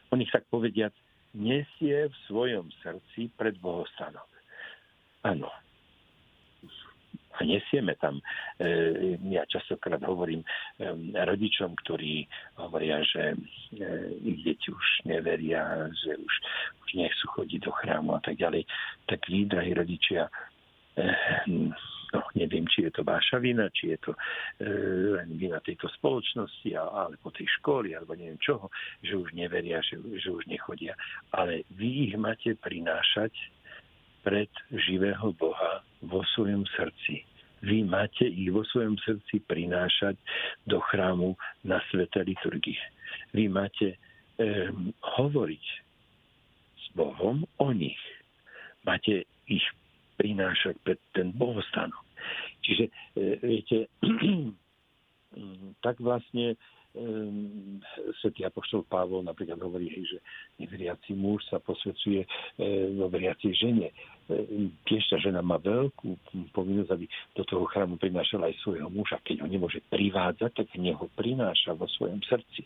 On 0.09 0.21
ich 0.21 0.31
tak 0.33 0.45
povediať 0.49 0.93
nesie 1.37 2.09
v 2.09 2.15
svojom 2.25 2.73
srdci 2.81 3.29
pred 3.37 3.53
bohostanok. 3.61 4.25
Áno. 5.25 5.49
A 7.39 7.47
nesieme 7.47 7.95
tam, 7.95 8.19
e, 8.59 9.15
ja 9.31 9.47
častokrát 9.47 10.03
hovorím 10.03 10.43
e, 10.43 10.47
rodičom, 11.23 11.71
ktorí 11.85 12.27
hovoria, 12.59 12.99
že 13.07 13.31
e, 13.31 13.37
ich 14.27 14.43
deti 14.43 14.67
už 14.67 14.87
neveria, 15.07 15.87
že 16.03 16.19
už, 16.19 16.33
už 16.83 16.89
nechcú 16.99 17.25
chodiť 17.39 17.59
do 17.63 17.71
chrámu 17.71 18.19
a 18.19 18.21
tak 18.25 18.35
ďalej, 18.35 18.67
tak 19.07 19.23
vy, 19.31 19.47
drahí 19.47 19.71
rodičia, 19.71 20.27
no 22.13 22.25
neviem, 22.33 22.65
či 22.65 22.89
je 22.89 22.91
to 22.93 23.01
váša 23.05 23.37
vina, 23.37 23.69
či 23.69 23.93
je 23.93 23.97
to 24.01 24.11
e, 24.13 24.19
len 25.19 25.29
vina 25.37 25.61
tejto 25.61 25.89
spoločnosti, 25.99 26.69
alebo 26.73 27.29
tej 27.33 27.47
školy, 27.61 27.93
alebo 27.93 28.17
neviem 28.17 28.39
čoho, 28.41 28.69
že 29.05 29.17
už 29.17 29.33
neveria, 29.37 29.81
že, 29.85 30.01
že 30.17 30.29
už 30.29 30.49
nechodia. 30.49 30.97
Ale 31.33 31.65
vy 31.77 32.09
ich 32.09 32.15
máte 32.17 32.57
prinášať 32.57 33.33
pred 34.25 34.51
živého 34.73 35.31
Boha 35.37 35.85
vo 36.03 36.25
svojom 36.35 36.65
srdci. 36.75 37.23
Vy 37.59 37.83
máte 37.83 38.23
ich 38.23 38.51
vo 38.55 38.63
svojom 38.63 38.95
srdci 39.03 39.43
prinášať 39.43 40.15
do 40.63 40.79
chrámu 40.79 41.35
na 41.67 41.83
svete 41.91 42.23
liturgie. 42.23 42.79
Vy 43.35 43.51
máte 43.51 43.95
e, 43.95 43.97
hovoriť 45.19 45.65
s 46.79 46.85
Bohom 46.95 47.43
o 47.59 47.69
nich. 47.75 47.99
Máte 48.87 49.27
ich 49.51 49.65
prinášať 50.19 50.75
pred 50.83 50.99
ten 51.15 51.31
bohostanok. 51.31 52.03
Čiže, 52.67 52.91
e, 53.15 53.21
viete, 53.39 53.77
tak 55.85 56.03
vlastne 56.03 56.59
um, 56.93 57.79
svätý 58.21 58.43
Apoštol 58.45 58.83
Pavol 58.89 59.23
napríklad 59.23 59.61
hovorí, 59.61 59.89
že 59.93 60.19
neveriaci 60.57 61.13
muž 61.13 61.45
sa 61.47 61.61
posvedcuje 61.61 62.21
e, 62.25 62.27
vo 62.97 63.07
veriacej 63.07 63.51
žene. 63.53 63.87
E, 63.93 64.69
tiež 64.89 65.03
tá 65.09 65.17
žena 65.21 65.45
má 65.45 65.61
veľkú 65.61 66.17
povinnosť, 66.53 66.91
aby 66.91 67.05
do 67.37 67.43
toho 67.45 67.65
chrámu 67.69 68.01
prinášala 68.01 68.49
aj 68.49 68.59
svojho 68.65 68.89
muža. 68.89 69.21
Keď 69.21 69.45
ho 69.45 69.47
nemôže 69.47 69.79
privádzať, 69.87 70.51
tak 70.53 70.67
neho 70.75 71.05
prináša 71.13 71.77
vo 71.77 71.85
svojom 71.87 72.19
srdci. 72.25 72.65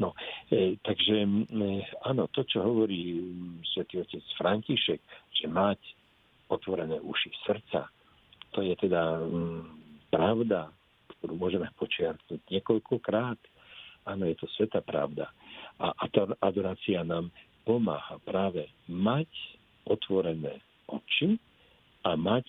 No, 0.00 0.16
e, 0.50 0.80
takže 0.82 1.16
e, 1.22 1.68
áno, 2.08 2.26
to, 2.34 2.42
čo 2.42 2.64
hovorí 2.64 3.22
svätý 3.70 4.02
otec 4.02 4.24
František, 4.34 5.00
že 5.30 5.46
mať 5.46 5.78
otvorené 6.48 6.98
uši 7.02 7.30
srdca, 7.46 7.90
to 8.52 8.60
je 8.60 8.74
teda 8.76 9.22
m, 9.24 9.64
pravda, 10.12 10.68
ktorú 11.18 11.38
môžeme 11.38 11.68
počiarknúť 11.78 12.40
niekoľkokrát. 12.50 13.40
Áno, 14.10 14.26
je 14.26 14.36
to 14.36 14.50
sveta 14.58 14.82
pravda. 14.82 15.30
A, 15.78 15.94
adorácia 16.42 17.06
nám 17.06 17.30
pomáha 17.62 18.18
práve 18.26 18.66
mať 18.90 19.30
otvorené 19.86 20.58
oči 20.90 21.38
a 22.02 22.18
mať 22.18 22.44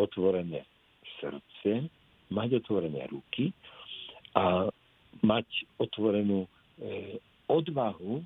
otvorené 0.00 0.64
srdce, 1.20 1.86
mať 2.32 2.64
otvorené 2.64 3.06
ruky 3.12 3.52
a 4.34 4.66
mať 5.22 5.46
otvorenú 5.78 6.44
e, 6.44 6.48
odvahu 7.46 8.24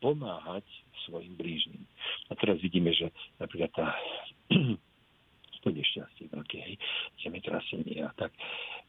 pomáhať 0.00 0.64
svojim 1.06 1.34
blížnym. 1.38 1.82
A 2.28 2.36
teraz 2.36 2.58
vidíme, 2.60 2.92
že 2.92 3.10
napríklad 3.38 3.70
tá 3.74 3.88
to 5.66 5.74
nešťastie 5.74 6.30
veľké, 6.30 6.56
hej, 6.62 6.76
zemetrasenie 7.26 7.98
a 8.06 8.14
tak. 8.14 8.30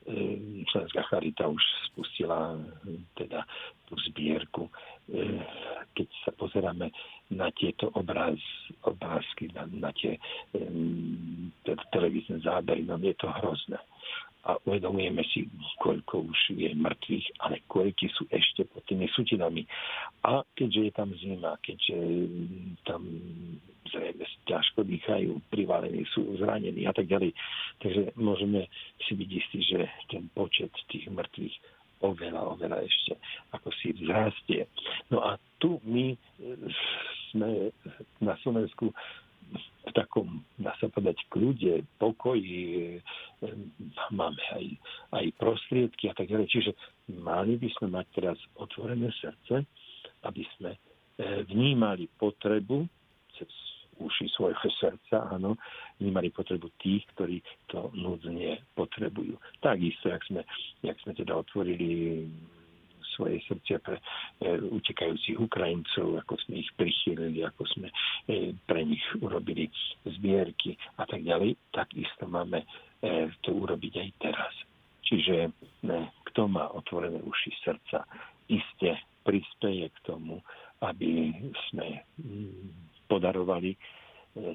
E, 0.06 0.38
Slovenská 0.70 1.10
charita 1.10 1.50
už 1.50 1.58
spustila 1.89 2.54
e, 2.54 3.02
teda 3.17 3.41
tú 3.89 3.98
zbierku. 4.13 4.70
E, 4.70 5.41
keď 5.98 6.08
sa 6.22 6.32
pozeráme 6.38 6.93
na 7.34 7.50
tieto 7.58 7.89
obraz, 7.98 8.38
obrázky, 8.86 9.50
na, 9.58 9.65
na 9.74 9.89
tie 9.98 10.22
teda 11.65 11.82
televízne 11.89 12.46
zábery, 12.46 12.86
no 12.86 13.02
je 13.02 13.17
to 13.17 13.26
hrozné 13.26 13.82
a 14.47 14.55
uvedomujeme 14.63 15.19
si, 15.27 15.43
koľko 15.83 16.31
už 16.31 16.55
je 16.55 16.71
mŕtvych, 16.71 17.27
ale 17.43 17.60
koľky 17.67 18.07
sú 18.15 18.23
ešte 18.31 18.63
pod 18.71 18.79
tými 18.88 19.12
sutinami. 19.12 19.67
A 20.23 20.39
keďže 20.55 20.81
je 20.88 20.91
tam 20.95 21.10
zima, 21.19 21.60
keďže 21.60 21.97
tam 22.88 23.03
zrejme 23.91 24.23
ťažko 24.47 24.79
dýchajú, 24.88 25.31
privalení 25.51 26.07
sú 26.15 26.39
zranení 26.39 26.88
a 26.88 26.95
tak 26.95 27.12
ďalej. 27.12 27.36
Takže 27.83 28.15
môžeme 28.15 28.71
si 29.03 29.19
byť 29.19 29.29
istí, 29.36 29.60
že 29.67 29.79
ten 30.07 30.31
počet 30.31 30.71
tých 30.88 31.12
mŕtvych 31.12 31.55
oveľa, 32.07 32.41
oveľa 32.55 32.88
ešte 32.88 33.19
ako 33.51 33.67
si 33.83 33.91
vzrastie. 33.99 34.69
No 35.12 35.23
a 35.23 35.36
tu 35.57 35.81
my 35.83 36.13
sme 37.31 37.73
na 38.21 38.38
Slovensku 38.45 38.93
v 39.88 39.95
takom, 39.95 40.43
dá 40.60 40.76
sa 40.78 40.91
povedať, 40.91 41.23
kľude, 41.32 41.88
pokoji, 41.97 43.00
máme 44.12 44.43
aj, 44.54 44.65
aj 45.15 45.26
prostriedky 45.39 46.12
a 46.12 46.15
tak 46.15 46.28
ďalej. 46.28 46.47
Čiže 46.52 46.71
mali 47.23 47.56
by 47.56 47.69
sme 47.80 47.88
mať 47.95 48.06
teraz 48.12 48.38
otvorené 48.60 49.08
srdce, 49.17 49.63
aby 50.28 50.43
sme 50.58 50.71
e, 50.76 50.80
vnímali 51.47 52.12
potrebu 52.19 52.84
cez 53.39 53.50
uši 53.97 54.30
svojho 54.38 54.69
srdca, 54.78 55.34
áno, 55.34 55.58
vnímali 55.97 56.30
potrebu 56.30 56.69
tých, 56.78 57.02
ktorí 57.17 57.41
to 57.71 57.89
núdzne 57.97 58.62
potrebujú. 58.78 59.38
Takisto, 59.62 60.13
jak 60.13 60.21
sme, 60.30 60.41
jak 60.86 60.97
sme 61.02 61.17
teda 61.17 61.34
otvorili 61.34 62.21
svoje 63.17 63.41
srdcia 63.49 63.82
pre 63.82 63.97
e, 63.97 64.03
utekajúcich 64.62 65.41
Ukrajincov, 65.41 66.21
ako 66.21 66.38
sme 66.45 66.62
ich 66.62 66.69
prichýlili, 66.77 67.41
ako 67.41 67.65
sme 67.73 67.89
e, 68.30 68.53
pre 68.69 68.86
nich 68.86 69.01
urobili 69.17 69.65
zbierky 70.06 70.77
a 71.01 71.10
tak 71.10 71.25
ďalej, 71.25 71.58
takisto 71.73 72.30
máme 72.30 72.62
e, 72.62 73.27
to 73.41 73.58
urobiť 73.58 73.93
aj 73.97 74.10
teraz. 74.21 74.53
Čiže 75.10 75.49
ne, 75.89 76.13
kto 76.30 76.45
má 76.45 76.69
otvorené 76.69 77.17
uši 77.25 77.51
srdca, 77.65 78.06
iste 78.45 79.01
prispieje 79.25 79.89
k 79.89 79.99
tomu, 80.06 80.38
aby 80.86 81.34
sme 81.67 82.06
mm, 82.21 83.10
podarovali 83.10 83.73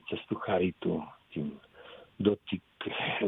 cestu 0.06 0.38
charitu 0.38 1.02
tým 1.34 1.50
dotyk 2.22 2.62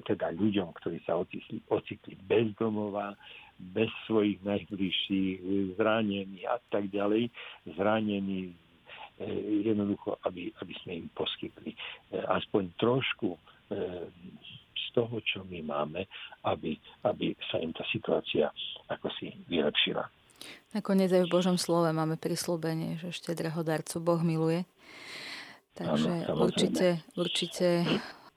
teda 0.06 0.34
ľuďom, 0.34 0.74
ktorí 0.78 1.02
sa 1.06 1.18
ocitli, 1.18 1.62
ocitli 1.70 2.14
bez 2.18 2.54
domova, 2.58 3.14
bez 3.58 3.90
svojich 4.06 4.42
najbližších, 4.42 5.34
zranení 5.78 6.42
a 6.46 6.58
tak 6.70 6.90
ďalej, 6.90 7.30
zranení 7.78 8.50
e, 8.50 8.54
jednoducho, 9.62 10.18
aby, 10.26 10.50
aby 10.58 10.72
sme 10.82 11.06
im 11.06 11.08
poskytli 11.14 11.74
e, 11.74 11.78
aspoň 12.18 12.74
trošku 12.78 13.34
e, 13.34 13.38
z 14.74 14.86
toho, 14.90 15.22
čo 15.22 15.46
my 15.46 15.62
máme, 15.62 16.06
aby, 16.50 16.74
aby 17.06 17.34
sa 17.50 17.62
im 17.62 17.70
tá 17.70 17.86
situácia 17.94 18.50
ako 18.90 19.06
si 19.18 19.30
vylepšila. 19.46 20.02
Nakoniec 20.74 21.14
aj 21.14 21.24
v 21.30 21.32
Božom 21.32 21.56
slove 21.56 21.88
máme 21.94 22.18
prislúbenie, 22.18 22.98
že 22.98 23.14
štedrého 23.14 23.62
darcu 23.62 24.02
Boh 24.02 24.20
miluje. 24.20 24.66
Takže 25.74 26.30
ano, 26.30 26.46
určite, 26.46 27.02
určite 27.18 27.82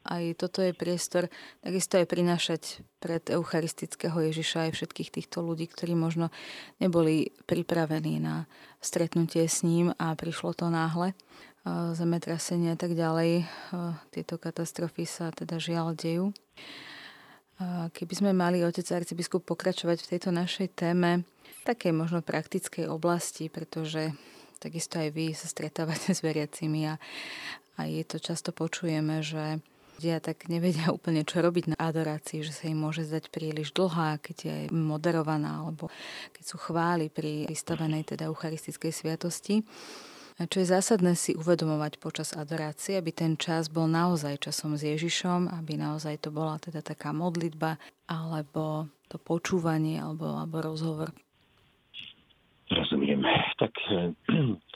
aj 0.07 0.39
toto 0.39 0.63
je 0.63 0.71
priestor 0.71 1.27
takisto 1.59 1.99
aj 1.99 2.07
prinášať 2.07 2.61
pred 3.03 3.21
eucharistického 3.27 4.15
Ježiša 4.15 4.71
aj 4.71 4.71
všetkých 4.79 5.09
týchto 5.11 5.43
ľudí, 5.43 5.67
ktorí 5.67 5.93
možno 5.93 6.31
neboli 6.79 7.35
pripravení 7.45 8.23
na 8.23 8.47
stretnutie 8.79 9.45
s 9.45 9.61
ním 9.67 9.91
a 9.99 10.15
prišlo 10.15 10.55
to 10.55 10.71
náhle 10.71 11.11
zemetrasenie 11.93 12.73
a 12.73 12.79
tak 12.79 12.95
ďalej. 12.95 13.43
Tieto 14.15 14.39
katastrofy 14.39 15.03
sa 15.03 15.35
teda 15.35 15.59
žiaľ 15.59 15.91
dejú. 15.91 16.31
Keby 17.91 18.13
sme 18.13 18.31
mali, 18.37 18.61
otec 18.63 18.85
arcibiskup, 18.93 19.43
pokračovať 19.43 20.05
v 20.05 20.09
tejto 20.15 20.29
našej 20.29 20.77
téme, 20.77 21.25
v 21.25 21.61
takej 21.65 21.91
možno 21.91 22.21
praktickej 22.23 22.87
oblasti, 22.87 23.49
pretože 23.49 24.13
takisto 24.61 25.01
aj 25.01 25.09
vy 25.11 25.33
sa 25.33 25.49
stretávate 25.49 26.13
s 26.13 26.21
veriacimi 26.21 26.87
a, 26.87 26.95
a 27.75 27.81
je 27.89 28.05
to 28.05 28.21
často 28.21 28.53
počujeme, 28.53 29.25
že 29.25 29.59
ľudia 29.97 30.21
tak 30.21 30.45
nevedia 30.45 30.93
úplne, 30.97 31.25
čo 31.25 31.41
robiť 31.41 31.73
na 31.73 31.77
adorácii, 31.81 32.45
že 32.45 32.53
sa 32.53 32.69
im 32.69 32.77
môže 32.77 33.03
zdať 33.09 33.33
príliš 33.33 33.73
dlhá, 33.73 34.21
keď 34.21 34.37
je 34.45 34.55
moderovaná, 34.69 35.65
alebo 35.65 35.89
keď 36.31 36.43
sú 36.45 36.61
chvály 36.61 37.09
pri 37.09 37.49
vystavenej 37.49 38.13
teda 38.13 38.29
eucharistickej 38.29 38.93
sviatosti. 38.93 39.65
A 40.37 40.45
čo 40.45 40.61
je 40.61 40.69
zásadné 40.69 41.17
si 41.17 41.33
uvedomovať 41.33 41.97
počas 41.97 42.29
adorácie, 42.37 42.93
aby 42.93 43.09
ten 43.09 43.41
čas 43.41 43.73
bol 43.73 43.89
naozaj 43.89 44.37
časom 44.37 44.77
s 44.77 44.85
Ježišom, 44.85 45.49
aby 45.49 45.81
naozaj 45.81 46.21
to 46.21 46.29
bola 46.29 46.61
teda 46.61 46.85
taká 46.85 47.09
modlitba, 47.09 47.81
alebo 48.05 48.85
to 49.09 49.17
počúvanie, 49.17 49.97
alebo, 49.97 50.37
alebo 50.37 50.61
rozhovor. 50.61 51.09
Rozumiem. 52.69 53.25
Tak 53.57 53.73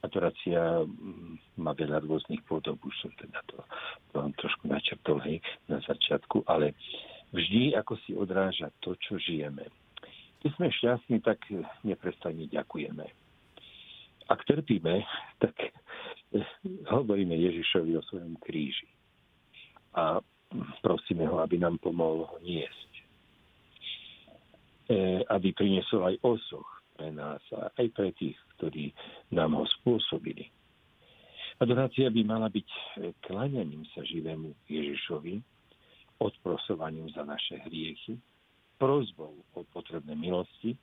adorácia 0.00 0.84
mm, 0.84 1.60
má 1.60 1.76
veľa 1.76 2.00
rôznych 2.04 2.40
podob, 2.48 2.80
už 2.80 2.94
som 3.04 3.12
teda 3.20 3.40
to, 3.48 3.60
to 4.10 4.14
vám 4.16 4.32
trošku 4.40 4.64
načrtol 4.68 5.20
hej, 5.24 5.44
na 5.68 5.80
začiatku, 5.84 6.44
ale 6.48 6.72
vždy 7.36 7.76
ako 7.76 7.94
si 8.04 8.16
odráža 8.16 8.72
to, 8.80 8.96
čo 8.96 9.20
žijeme. 9.20 9.68
Keď 10.40 10.50
sme 10.56 10.72
šťastní, 10.72 11.16
tak 11.20 11.44
neprestane 11.84 12.48
ďakujeme. 12.48 13.04
Ak 14.32 14.40
trpíme, 14.48 15.04
tak 15.36 15.52
hovoríme 16.96 17.36
Ježišovi 17.36 17.92
o 18.00 18.06
svojom 18.08 18.40
kríži. 18.40 18.88
A 19.92 20.22
prosíme 20.80 21.28
ho, 21.28 21.44
aby 21.44 21.60
nám 21.60 21.76
pomohol 21.82 22.24
ho 22.24 22.36
niesť. 22.40 22.90
E, 24.90 25.22
aby 25.28 25.52
priniesol 25.52 26.08
aj 26.08 26.16
osoch 26.24 26.79
pre 27.00 27.08
nás 27.16 27.40
a 27.56 27.72
aj 27.80 27.88
pre 27.96 28.12
tých, 28.12 28.36
ktorí 28.60 28.92
nám 29.32 29.56
ho 29.56 29.64
spôsobili. 29.80 30.52
Adorácia 31.56 32.12
by 32.12 32.20
mala 32.28 32.52
byť 32.52 32.68
klaňaním 33.24 33.88
sa 33.96 34.04
živému 34.04 34.52
Ježišovi, 34.68 35.40
odprosovaním 36.20 37.08
za 37.16 37.24
naše 37.24 37.56
hriechy, 37.64 38.20
prozbou 38.76 39.32
o 39.56 39.64
potrebné 39.72 40.12
milosti 40.12 40.76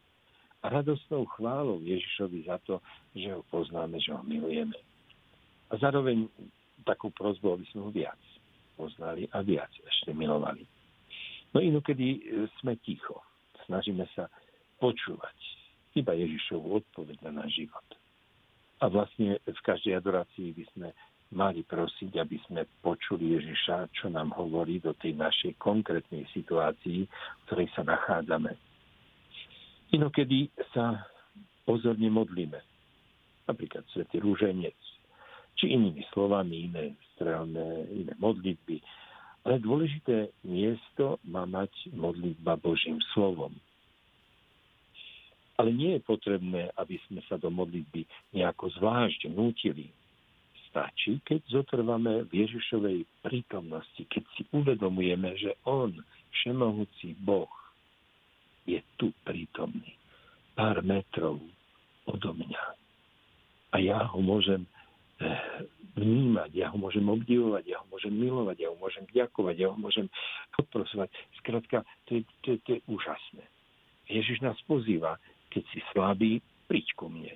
a 0.65 0.73
radostnou 0.73 1.29
chválou 1.37 1.85
Ježišovi 1.85 2.49
za 2.49 2.57
to, 2.65 2.81
že 3.13 3.29
ho 3.29 3.45
poznáme, 3.53 4.01
že 4.01 4.09
ho 4.13 4.25
milujeme. 4.25 4.77
A 5.69 5.77
zároveň 5.77 6.25
takú 6.81 7.13
prozbou, 7.13 7.53
aby 7.57 7.65
sme 7.69 7.85
ho 7.85 7.91
viac 7.93 8.17
poznali 8.73 9.29
a 9.33 9.45
viac 9.45 9.69
ešte 9.85 10.17
milovali. 10.17 10.65
No 11.53 11.61
inokedy 11.61 12.21
sme 12.61 12.77
ticho. 12.81 13.21
Snažíme 13.69 14.05
sa 14.13 14.29
počúvať 14.77 15.56
iba 15.97 16.13
Ježišovú 16.13 16.85
odpoveď 16.85 17.17
na 17.25 17.41
náš 17.43 17.65
život. 17.65 17.87
A 18.77 18.93
vlastne 18.93 19.41
v 19.41 19.61
každej 19.65 19.97
adorácii 19.97 20.53
by 20.53 20.65
sme 20.77 20.87
mali 21.33 21.65
prosiť, 21.65 22.13
aby 22.21 22.37
sme 22.47 22.63
počuli 22.79 23.35
Ježiša, 23.35 23.91
čo 23.91 24.07
nám 24.07 24.31
hovorí 24.37 24.79
do 24.79 24.95
tej 24.95 25.17
našej 25.17 25.59
konkrétnej 25.59 26.23
situácii, 26.31 27.03
v 27.03 27.41
ktorej 27.49 27.67
sa 27.75 27.83
nachádzame. 27.83 28.55
Inokedy 29.91 30.53
sa 30.71 31.03
pozorne 31.67 32.07
modlíme. 32.07 32.59
Napríklad 33.47 33.83
Svetý 33.91 34.23
Rúženec, 34.23 34.75
či 35.57 35.73
inými 35.73 36.03
slovami, 36.13 36.71
iné 36.71 36.95
strelné, 37.15 37.87
iné 37.91 38.13
modlitby. 38.19 38.79
Ale 39.47 39.63
dôležité 39.63 40.31
miesto 40.43 41.19
má 41.23 41.47
mať 41.47 41.71
modlitba 41.95 42.59
Božím 42.59 42.99
slovom. 43.15 43.55
Ale 45.57 45.73
nie 45.73 45.97
je 45.97 46.05
potrebné, 46.05 46.69
aby 46.77 47.01
sme 47.09 47.21
sa 47.25 47.41
do 47.41 47.49
modlitby 47.49 48.05
nejako 48.37 48.69
zvlášť 48.77 49.33
nútili. 49.33 49.89
Stačí, 50.69 51.17
keď 51.25 51.41
zotrváme 51.49 52.29
v 52.29 52.31
Ježišovej 52.45 52.99
prítomnosti, 53.25 54.03
keď 54.05 54.23
si 54.37 54.45
uvedomujeme, 54.53 55.33
že 55.33 55.57
On, 55.65 55.89
všemohúci 56.37 57.17
Boh, 57.17 57.49
je 58.67 58.77
tu 58.99 59.09
prítomný. 59.25 59.97
Pár 60.53 60.85
metrov 60.85 61.41
odo 62.05 62.31
mňa. 62.35 62.63
A 63.73 63.75
ja 63.81 64.05
ho 64.11 64.19
môžem 64.21 64.67
eh, 65.23 65.65
vnímať, 65.97 66.51
ja 66.53 66.69
ho 66.69 66.77
môžem 66.77 67.03
obdivovať, 67.09 67.63
ja 67.67 67.81
ho 67.81 67.87
môžem 67.89 68.13
milovať, 68.13 68.57
ja 68.61 68.67
ho 68.69 68.77
môžem 68.77 69.05
ďakovať, 69.11 69.55
ja 69.57 69.67
ho 69.73 69.77
môžem 69.79 70.07
podprosovať. 70.55 71.09
Skrátka, 71.41 71.81
to 72.05 72.19
je, 72.19 72.21
to, 72.45 72.47
je, 72.53 72.57
to 72.63 72.69
je 72.77 72.79
úžasné. 72.85 73.43
Ježiš 74.07 74.39
nás 74.39 74.55
pozýva, 74.69 75.19
keď 75.51 75.63
si 75.73 75.79
slabý, 75.93 76.31
príď 76.67 76.87
ku 76.95 77.07
mne. 77.11 77.33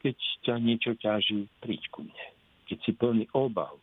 Keď 0.00 0.16
ťa 0.46 0.54
niečo 0.60 0.92
ťaží, 0.96 1.48
príď 1.60 1.82
ku 1.92 2.06
mne. 2.06 2.26
Keď 2.66 2.78
si 2.82 2.92
plný 2.96 3.24
obav, 3.36 3.76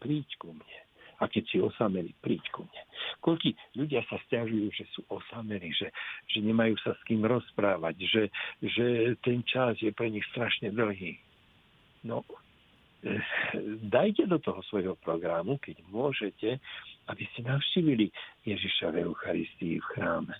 príď 0.00 0.28
ku 0.40 0.54
mne. 0.54 0.78
A 1.22 1.30
keď 1.30 1.44
si 1.46 1.56
osamelý, 1.62 2.10
príď 2.20 2.42
ku 2.50 2.66
mne. 2.66 2.82
Koľký 3.22 3.54
ľudia 3.78 4.02
sa 4.10 4.18
stiažujú, 4.26 4.68
že 4.74 4.84
sú 4.92 5.06
osamelí, 5.08 5.70
že, 5.72 5.88
že 6.28 6.38
nemajú 6.42 6.74
sa 6.82 6.92
s 6.92 7.00
kým 7.06 7.22
rozprávať, 7.22 7.94
že, 8.02 8.22
že 8.60 8.86
ten 9.22 9.40
čas 9.46 9.78
je 9.78 9.94
pre 9.94 10.10
nich 10.10 10.26
strašne 10.34 10.74
dlhý. 10.74 11.16
No, 12.04 12.26
dajte 13.88 14.26
do 14.26 14.38
toho 14.40 14.60
svojho 14.68 14.96
programu, 15.04 15.60
keď 15.60 15.76
môžete, 15.92 16.60
aby 17.08 17.22
ste 17.32 17.44
navštívili 17.44 18.08
Ježiša 18.48 18.92
v 18.92 18.96
Eucharistii 19.04 19.80
v 19.80 19.88
chráme. 19.96 20.34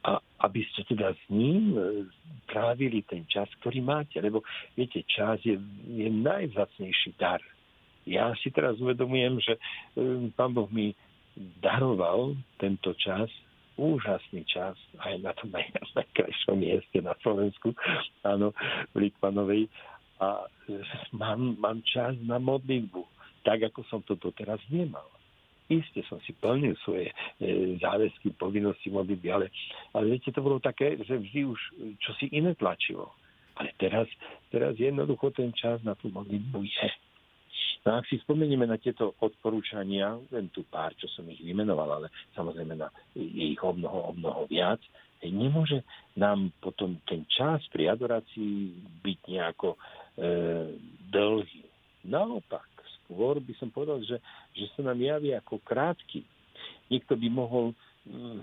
A 0.00 0.20
aby 0.48 0.64
ste 0.72 0.88
teda 0.88 1.12
s 1.12 1.24
ním 1.28 1.76
e, 1.76 2.08
trávili 2.48 3.04
ten 3.04 3.28
čas, 3.28 3.46
ktorý 3.60 3.84
máte. 3.84 4.16
Lebo 4.18 4.40
viete, 4.72 5.04
čas 5.04 5.40
je, 5.44 5.60
je 5.86 6.08
najvzácnejší 6.08 7.20
dar. 7.20 7.40
Ja 8.08 8.32
si 8.40 8.48
teraz 8.48 8.80
uvedomujem, 8.80 9.36
že 9.44 9.60
um, 9.94 10.32
Pán 10.32 10.56
Boh 10.56 10.66
mi 10.72 10.96
daroval 11.60 12.32
tento 12.56 12.96
čas, 12.96 13.28
úžasný 13.76 14.44
čas, 14.48 14.74
aj 15.04 15.20
na 15.20 15.32
tom 15.36 15.52
najkrajšom 16.00 16.56
mieste 16.56 16.98
na 17.04 17.12
Slovensku, 17.20 17.76
áno, 18.24 18.56
v 18.96 19.08
Litvanovej 19.08 19.68
a 20.20 20.44
mám, 21.16 21.56
mám 21.56 21.80
čas 21.84 22.12
na 22.20 22.36
modlitbu, 22.36 23.04
tak 23.44 23.64
ako 23.72 23.80
som 23.88 24.00
to 24.04 24.16
doteraz 24.20 24.60
nemal. 24.68 25.06
Isté 25.70 26.02
som 26.10 26.18
si 26.26 26.34
plnil 26.34 26.74
svoje 26.82 27.14
e, 27.38 27.78
záväzky, 27.78 28.34
povinnosti 28.34 28.90
modlitby, 28.90 29.28
ale, 29.30 29.46
ale 29.94 30.18
viete, 30.18 30.34
to 30.34 30.42
bolo 30.42 30.58
také, 30.58 30.98
že 31.06 31.14
vždy 31.14 31.46
už 31.46 31.60
čosi 32.02 32.26
iné 32.34 32.58
tlačilo. 32.58 33.14
Ale 33.54 33.70
teraz, 33.78 34.10
teraz 34.50 34.74
jednoducho 34.74 35.30
ten 35.30 35.54
čas 35.54 35.78
na 35.86 35.94
tú 35.94 36.10
modlitbu 36.10 36.58
je. 36.66 36.88
No 37.80 37.96
ak 37.96 38.04
si 38.12 38.20
spomenieme 38.20 38.68
na 38.68 38.76
tieto 38.76 39.16
odporúčania, 39.24 40.18
len 40.28 40.52
tu 40.52 40.68
pár, 40.68 40.92
čo 41.00 41.08
som 41.08 41.24
ich 41.32 41.40
vymenoval, 41.40 42.02
ale 42.02 42.12
samozrejme 42.36 42.76
na, 42.76 42.92
je 43.16 43.56
ich 43.56 43.62
o 43.64 43.72
mnoho, 43.72 44.10
o 44.10 44.12
mnoho 44.12 44.44
viac, 44.50 44.80
nemôže 45.24 45.84
nám 46.16 46.52
potom 46.60 46.96
ten 47.04 47.24
čas 47.28 47.60
pri 47.72 47.92
adorácii 47.92 48.72
byť 49.04 49.18
nejako 49.28 49.76
e, 49.76 49.78
dlhý. 51.12 51.64
Naopak, 52.00 52.64
skôr 53.10 53.42
by 53.42 53.54
som 53.58 53.74
povedal, 53.74 53.98
že, 54.06 54.22
že 54.54 54.70
sa 54.78 54.86
nám 54.86 55.02
javí 55.02 55.34
ako 55.34 55.58
krátky. 55.66 56.22
Niekto 56.86 57.18
by 57.18 57.26
mohol 57.26 57.74
mm, 58.06 58.38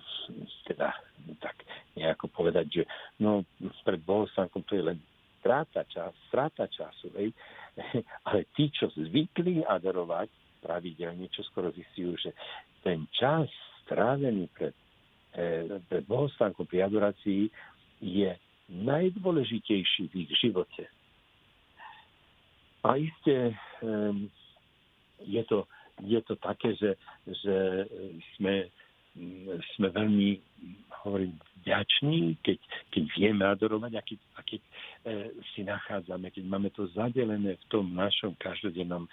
teda 0.68 0.92
tak 1.40 1.56
nejako 1.96 2.28
povedať, 2.28 2.66
že 2.68 2.84
no 3.24 3.48
pred 3.88 4.04
bohostánkom 4.04 4.68
to 4.68 4.76
je 4.76 4.84
len 4.84 5.00
stráta 5.40 5.88
čas, 5.88 6.12
stráta 6.28 6.68
času, 6.68 7.08
hej. 7.16 7.32
ale 8.28 8.44
tí, 8.52 8.68
čo 8.68 8.92
zvykli 8.92 9.64
adorovať 9.64 10.28
pravidelne, 10.60 11.32
čo 11.32 11.48
skoro 11.48 11.72
zistujú, 11.72 12.20
že 12.20 12.36
ten 12.84 13.08
čas 13.16 13.48
strávený 13.88 14.52
pred, 14.52 14.76
e, 15.32 15.80
pred 15.88 16.04
bohostánkom 16.04 16.68
pri 16.68 16.92
adorácii 16.92 17.48
je 18.04 18.36
najdôležitejší 18.68 20.12
v 20.12 20.14
ich 20.28 20.32
živote. 20.44 20.92
A 22.84 23.00
iste 23.00 23.56
je, 25.26 25.44
to, 25.44 25.66
je 26.04 26.20
to 26.22 26.36
také, 26.38 26.76
že, 26.78 26.94
že 27.26 27.56
sme, 28.38 28.70
sme 29.76 29.88
veľmi 29.90 30.30
hovorím, 31.06 31.34
vďační, 31.64 32.38
keď, 32.44 32.60
keď 32.92 33.04
vieme 33.16 33.44
adorovať 33.48 33.92
a 33.96 34.02
keď, 34.02 34.20
a 34.36 34.42
keď 34.44 34.62
e, 34.62 34.72
si 35.52 35.62
nachádzame, 35.68 36.32
keď 36.32 36.44
máme 36.48 36.70
to 36.72 36.88
zadelené 36.96 37.60
v 37.60 37.66
tom 37.68 37.92
našom 37.92 38.36
každodennom 38.40 39.08
e, 39.08 39.10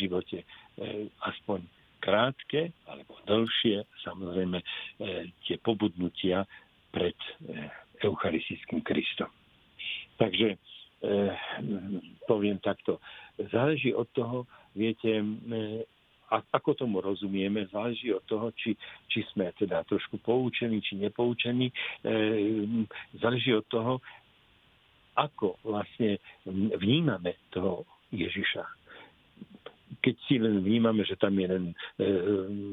živote, 0.00 0.44
e, 0.44 0.46
aspoň 1.24 1.64
krátke 2.00 2.72
alebo 2.88 3.16
dlhšie, 3.28 3.84
samozrejme 4.04 4.58
e, 4.60 4.66
tie 5.48 5.56
pobudnutia 5.60 6.44
pred 6.92 7.16
e, 7.16 7.68
Eucharistickým 8.04 8.80
Kristom. 8.80 9.28
Takže 10.16 10.56
Eh, 11.00 11.32
poviem 12.28 12.60
takto, 12.60 13.00
záleží 13.48 13.88
od 13.96 14.04
toho, 14.12 14.44
viete, 14.74 15.20
eh, 15.20 15.82
ako 16.30 16.78
tomu 16.78 17.02
rozumieme, 17.02 17.66
záleží 17.74 18.14
od 18.14 18.22
toho, 18.22 18.54
či, 18.54 18.78
či 19.10 19.26
sme 19.34 19.50
teda 19.58 19.82
trošku 19.82 20.22
poučení, 20.22 20.78
či 20.78 20.96
nepoučení, 20.98 21.70
eh, 22.06 22.86
záleží 23.18 23.54
od 23.54 23.66
toho, 23.66 23.92
ako 25.18 25.58
vlastne 25.66 26.22
vnímame 26.78 27.50
toho 27.50 27.84
Ježiša. 28.14 28.64
Keď 30.00 30.14
si 30.30 30.38
len 30.38 30.62
vnímame, 30.62 31.02
že 31.02 31.18
tam 31.18 31.34
je 31.34 31.50
len, 31.50 31.64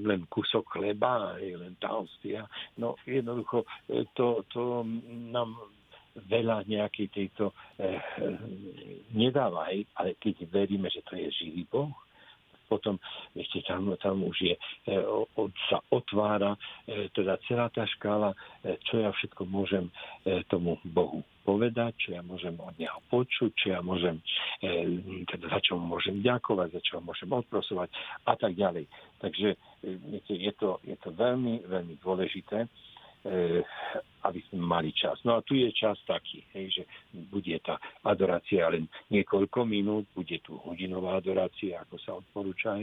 len 0.06 0.22
kúsok 0.30 0.80
chleba, 0.80 1.36
je 1.42 1.60
len 1.60 1.74
tá 1.82 1.92
hostia, 1.98 2.46
no 2.78 2.94
jednoducho 3.04 3.66
to, 4.14 4.46
to 4.54 4.86
nám 5.34 5.58
veľa 6.26 6.66
nejakej 6.66 7.08
tejto 7.14 7.54
eh, 7.78 8.02
nedáva, 9.14 9.70
ale 9.70 10.18
keď 10.18 10.50
veríme, 10.50 10.90
že 10.90 11.06
to 11.06 11.14
je 11.14 11.30
živý 11.30 11.70
Boh, 11.70 11.94
potom 12.68 13.00
ešte 13.34 13.64
tam, 13.64 13.96
tam 13.98 14.28
už 14.28 14.38
je, 14.44 14.56
eh, 14.92 15.04
od, 15.40 15.52
sa 15.72 15.80
otvára 15.90 16.60
eh, 16.86 17.08
teda 17.16 17.40
celá 17.48 17.72
tá 17.72 17.88
škála, 17.88 18.36
eh, 18.36 18.76
čo 18.86 19.00
ja 19.00 19.10
všetko 19.16 19.48
môžem 19.48 19.88
eh, 20.28 20.44
tomu 20.52 20.76
Bohu 20.84 21.24
povedať, 21.48 21.96
čo 21.96 22.08
ja 22.12 22.22
môžem 22.28 22.60
od 22.60 22.76
Neho 22.76 23.00
počuť, 23.08 23.52
čo 23.56 23.68
ja 23.72 23.80
môžem, 23.80 24.20
eh, 24.62 24.84
teda 25.32 25.48
za 25.48 25.60
čo 25.64 25.80
môžem 25.80 26.20
ďakovať, 26.20 26.76
za 26.76 26.82
čo 26.84 27.00
môžem 27.00 27.32
odprosovať 27.32 27.90
a 28.28 28.36
tak 28.36 28.54
ďalej. 28.54 28.86
Takže 29.24 29.48
viete, 29.82 30.34
je, 30.36 30.52
to, 30.60 30.78
je 30.84 30.94
to 31.00 31.10
veľmi, 31.16 31.64
veľmi 31.66 31.96
dôležité 32.04 32.68
E, 32.68 32.70
aby 34.28 34.40
sme 34.50 34.60
mali 34.60 34.92
čas. 34.92 35.20
No 35.24 35.40
a 35.40 35.44
tu 35.44 35.56
je 35.56 35.72
čas 35.72 35.96
taký, 36.04 36.44
hej, 36.52 36.82
že 36.82 36.84
bude 37.32 37.56
tá 37.64 37.80
adorácia 38.04 38.68
len 38.68 38.88
niekoľko 39.08 39.64
minút, 39.64 40.08
bude 40.12 40.40
tu 40.44 40.60
hodinová 40.68 41.20
adorácia, 41.20 41.80
ako 41.84 41.96
sa 42.04 42.12
odporúča, 42.20 42.76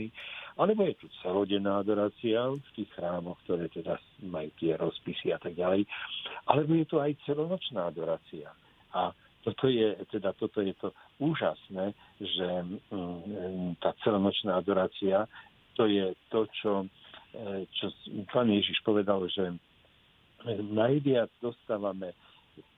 alebo 0.57 0.87
je 0.89 0.95
tu 0.97 1.07
celodenná 1.21 1.85
adorácia 1.85 2.49
v 2.49 2.69
tých 2.73 2.89
chrámoch, 2.97 3.37
ktoré 3.45 3.69
teda 3.69 4.01
majú 4.25 4.49
tie 4.57 4.73
rozpisy 4.79 5.35
a 5.35 5.39
tak 5.39 5.53
ďalej, 5.53 5.85
alebo 6.49 6.71
je 6.73 6.85
tu 6.89 6.97
aj 6.97 7.11
celonočná 7.29 7.93
adorácia. 7.93 8.49
A 8.95 9.13
toto 9.45 9.69
je, 9.69 9.93
teda 10.09 10.33
toto 10.33 10.65
je 10.65 10.73
to 10.81 10.89
úžasné, 11.21 11.93
že 12.17 12.47
mm, 12.89 13.77
tá 13.77 13.93
celonočná 14.01 14.57
adorácia, 14.57 15.29
to 15.77 15.85
je 15.85 16.17
to, 16.33 16.49
čo, 16.57 16.73
e, 17.37 17.69
čo 17.77 17.93
pán 18.33 18.49
Ježiš 18.49 18.81
povedal, 18.81 19.21
že 19.29 19.53
najviac 20.53 21.29
dostávame 21.41 22.13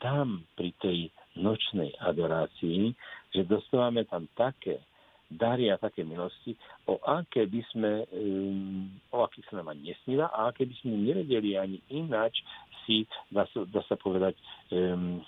tam 0.01 0.41
pri 0.57 0.73
tej 0.81 1.11
nočnej 1.37 1.93
adorácii, 2.01 2.95
že 3.33 3.45
dostávame 3.45 4.05
tam 4.09 4.25
také 4.33 4.81
dary 5.27 5.67
a 5.67 5.75
také 5.75 6.07
milosti, 6.07 6.55
o 6.87 6.97
aké 7.03 7.45
by 7.45 7.61
sme, 7.75 7.91
um, 8.15 8.87
o 9.11 9.27
akých 9.27 9.51
sa 9.51 9.59
nám 9.59 9.75
ani 9.75 9.91
nesníva 9.91 10.31
a 10.31 10.49
aké 10.49 10.63
by 10.63 10.75
sme 10.79 10.95
nevedeli 11.03 11.59
ani 11.59 11.83
ináč 11.91 12.39
si, 12.87 13.03
dá 13.27 13.43
sa, 13.51 13.67
dá 13.67 13.83
sa 13.91 13.99
povedať, 13.99 14.39
um, 14.71 15.19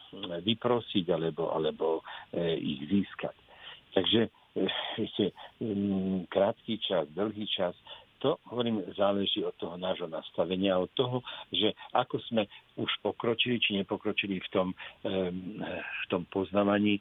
vyprosiť 0.47 1.05
alebo, 1.11 1.51
alebo 1.51 1.99
uh, 1.99 2.55
ich 2.55 2.79
získať. 2.87 3.35
Takže 3.91 4.31
ešte 4.95 5.35
um, 5.59 6.23
krátky 6.31 6.79
čas, 6.79 7.03
dlhý 7.11 7.43
čas, 7.51 7.75
to, 8.19 8.37
hovorím, 8.51 8.83
záleží 8.93 9.43
od 9.43 9.55
toho 9.55 9.75
nášho 9.79 10.07
nastavenia, 10.07 10.79
od 10.79 10.91
toho, 10.93 11.23
že 11.51 11.73
ako 11.95 12.19
sme 12.27 12.43
už 12.75 12.91
pokročili, 13.01 13.59
či 13.59 13.79
nepokročili 13.79 14.39
v 14.39 14.49
tom, 14.51 14.67
v 15.03 16.05
tom 16.11 16.27
poznávaní 16.31 16.99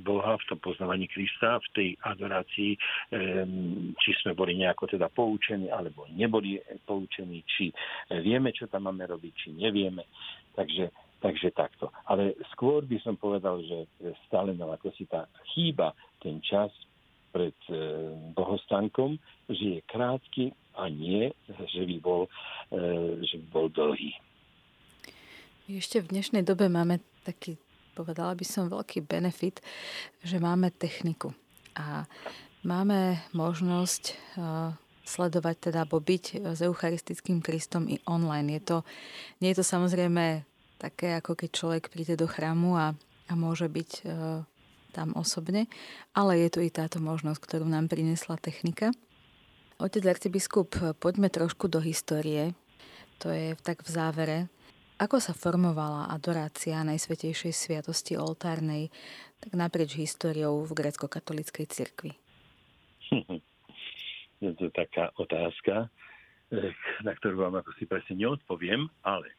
Boha, 0.00 0.36
v 0.40 0.44
tom 0.48 0.58
poznávaní 0.60 1.08
Krista, 1.08 1.60
v 1.60 1.68
tej 1.76 1.88
adorácii, 2.02 2.72
či 4.00 4.10
sme 4.24 4.32
boli 4.32 4.56
nejako 4.56 4.96
teda 4.96 5.12
poučení, 5.12 5.68
alebo 5.68 6.08
neboli 6.12 6.60
poučení, 6.88 7.44
či 7.44 7.72
vieme, 8.24 8.52
čo 8.52 8.68
tam 8.68 8.88
máme 8.88 9.04
robiť, 9.08 9.32
či 9.36 9.48
nevieme. 9.52 10.08
Takže 10.56 10.90
Takže 11.24 11.56
takto. 11.56 11.88
Ale 12.04 12.36
skôr 12.52 12.84
by 12.84 13.00
som 13.00 13.16
povedal, 13.16 13.56
že 13.64 13.88
stále 14.28 14.52
nám 14.52 14.76
ako 14.76 14.92
si 14.92 15.08
tá 15.08 15.24
chýba 15.56 15.96
ten 16.20 16.36
čas 16.44 16.68
pred 17.34 17.58
e, 17.66 17.74
bohostankom, 18.38 19.18
že 19.50 19.78
je 19.78 19.80
krátky 19.90 20.54
a 20.78 20.86
nie, 20.86 21.34
že 21.50 21.82
by 21.82 21.96
bol, 21.98 22.30
e, 22.70 23.18
že 23.26 23.42
by 23.42 23.46
bol 23.50 23.66
dlhý. 23.74 24.14
Ešte 25.66 25.98
v 25.98 26.14
dnešnej 26.14 26.46
dobe 26.46 26.70
máme 26.70 27.02
taký, 27.26 27.58
povedala 27.98 28.38
by 28.38 28.46
som, 28.46 28.70
veľký 28.70 29.02
benefit, 29.02 29.58
že 30.22 30.38
máme 30.38 30.70
techniku. 30.70 31.34
A 31.74 32.06
máme 32.62 33.18
možnosť 33.34 34.02
e, 34.06 34.14
sledovať 35.02 35.56
teda, 35.68 35.82
alebo 35.82 35.98
byť 35.98 36.54
s 36.54 36.60
Eucharistickým 36.62 37.42
Kristom 37.42 37.90
i 37.90 37.98
online. 38.06 38.56
Je 38.56 38.62
to, 38.62 38.78
nie 39.42 39.50
je 39.50 39.58
to 39.58 39.66
samozrejme 39.66 40.46
také, 40.78 41.18
ako 41.18 41.34
keď 41.34 41.50
človek 41.50 41.84
príde 41.90 42.14
do 42.14 42.30
chrámu 42.30 42.78
a, 42.78 42.86
a 43.28 43.32
môže 43.34 43.68
byť 43.68 43.90
tam 44.94 45.10
osobne, 45.18 45.66
ale 46.14 46.46
je 46.46 46.48
tu 46.54 46.60
i 46.62 46.70
táto 46.70 47.02
možnosť, 47.02 47.42
ktorú 47.42 47.66
nám 47.66 47.90
priniesla 47.90 48.38
technika. 48.38 48.94
Otec 49.82 50.06
arcibiskup, 50.06 50.78
poďme 51.02 51.26
trošku 51.26 51.66
do 51.66 51.82
histórie. 51.82 52.54
To 53.18 53.34
je 53.34 53.58
tak 53.66 53.82
v 53.82 53.90
závere. 53.90 54.38
Ako 55.02 55.18
sa 55.18 55.34
formovala 55.34 56.06
adorácia 56.06 56.78
Najsvetejšej 56.86 57.50
sviatosti 57.50 58.14
oltárnej 58.14 58.94
tak 59.42 59.58
naprieč 59.58 59.98
históriou 59.98 60.62
v 60.62 60.70
grecko-katolíckej 60.70 61.66
cirkvi? 61.66 62.14
Je 64.44 64.52
to 64.54 64.70
taká 64.70 65.10
otázka, 65.18 65.90
eh, 66.54 66.70
na 67.02 67.12
ktorú 67.18 67.42
vám 67.42 67.58
ako 67.58 67.74
si 67.80 67.90
presne 67.90 68.22
neodpoviem, 68.22 68.86
ale 69.02 69.34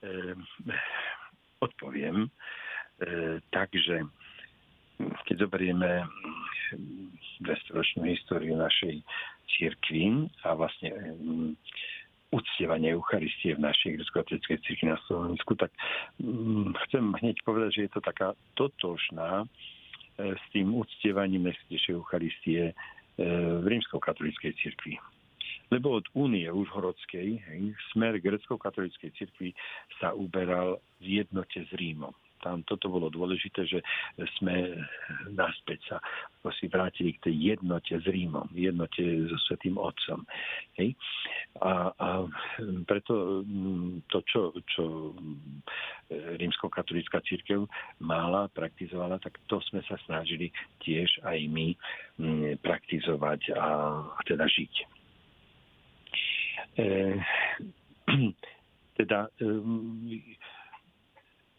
eh, 0.00 0.32
odpoviem 1.60 2.26
eh, 2.26 3.42
tak, 3.52 3.76
keď 4.98 5.36
zoberieme 5.46 6.08
200-ročnú 7.44 8.08
históriu 8.08 8.56
našej 8.56 9.04
církvy 9.56 10.26
a 10.42 10.56
vlastne 10.56 10.90
um, 11.20 11.52
uctievanie 12.32 12.96
Eucharistie 12.96 13.54
v 13.54 13.64
našej 13.64 14.00
grecko-katolíckej 14.00 14.58
cirkvi 14.66 14.86
na 14.90 14.98
Slovensku, 15.06 15.52
tak 15.54 15.70
um, 16.18 16.72
chcem 16.88 17.04
hneď 17.22 17.36
povedať, 17.44 17.70
že 17.76 17.84
je 17.86 17.92
to 17.92 18.00
taká 18.02 18.34
totožná 18.58 19.44
e, 19.44 19.46
s 20.34 20.44
tým 20.50 20.74
uctievaním 20.74 21.46
Najsvetejšej 21.46 21.94
Eucharistie 21.94 22.62
e, 22.70 22.74
v 23.62 23.64
rímsko-katolíckej 23.64 24.58
cirkvi. 24.58 24.98
Lebo 25.70 25.98
od 25.98 26.06
únie 26.14 26.46
užhorodskej 26.46 27.28
hej, 27.42 27.62
smer 27.94 28.18
grecko-katolíckej 28.18 29.10
cirkvi 29.18 29.50
sa 29.98 30.14
uberal 30.14 30.82
v 31.02 31.22
jednote 31.22 31.62
s 31.62 31.70
Rímom 31.74 32.14
tam 32.42 32.62
toto 32.64 32.88
bolo 32.88 33.08
dôležité, 33.12 33.64
že 33.66 33.80
sme 34.38 34.76
naspäť 35.32 35.80
sa 35.88 35.96
ako 36.46 36.62
si 36.62 36.70
vrátili 36.70 37.10
k 37.18 37.26
tej 37.26 37.58
jednote 37.58 37.90
s 37.98 38.06
Rímom, 38.06 38.46
jednote 38.54 39.02
so 39.26 39.34
Svetým 39.50 39.74
Otcom. 39.82 40.22
Hej? 40.78 40.94
A, 41.58 41.90
a 41.90 42.08
preto 42.86 43.42
mm, 43.42 44.06
to, 44.06 44.22
čo, 44.22 44.54
čo 44.70 45.10
rímsko-katolická 46.38 47.18
církev 47.26 47.66
mala, 47.98 48.46
praktizovala, 48.54 49.18
tak 49.18 49.42
to 49.50 49.58
sme 49.66 49.82
sa 49.90 49.98
snažili 50.06 50.54
tiež 50.86 51.26
aj 51.26 51.38
my 51.50 51.74
mm, 52.22 52.62
praktizovať 52.62 53.50
a, 53.58 53.66
a 54.14 54.20
teda 54.22 54.46
žiť. 54.46 54.74
E, 56.78 56.86
teda 59.02 59.18
e, 59.34 59.50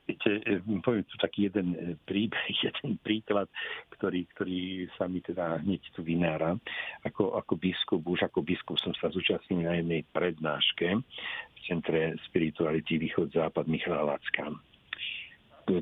Viete, 0.07 0.39
e, 0.47 0.63
poviem 0.79 1.03
tu 1.03 1.19
taký 1.19 1.51
jeden 1.51 1.75
e, 1.75 1.99
príbeh, 2.07 2.47
jeden 2.71 2.95
príklad, 3.03 3.51
ktorý, 3.99 4.23
ktorý 4.31 4.87
sa 4.95 5.11
mi 5.11 5.19
teda 5.19 5.59
hneď 5.59 5.83
tu 5.91 5.99
vynára. 5.99 6.55
Ako, 7.03 7.35
ako 7.35 7.59
biskup, 7.59 8.01
už 8.07 8.31
ako 8.31 8.39
biskup 8.39 8.79
som 8.79 8.95
sa 8.95 9.11
zúčastnil 9.11 9.67
na 9.67 9.75
jednej 9.75 10.07
prednáške 10.15 10.87
v 10.95 11.59
Centre 11.67 12.15
spirituality 12.31 12.95
Východ-Západ 13.03 13.67
Michala 13.67 14.15
Lacka. 14.15 14.55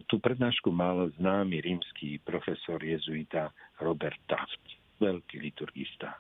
Tú 0.09 0.17
prednášku 0.17 0.73
mal 0.73 1.13
známy 1.21 1.61
rímsky 1.61 2.17
profesor 2.25 2.81
jezuita 2.81 3.53
Robert 3.77 4.17
Taft, 4.25 4.57
veľký 4.97 5.37
liturgista. 5.37 6.17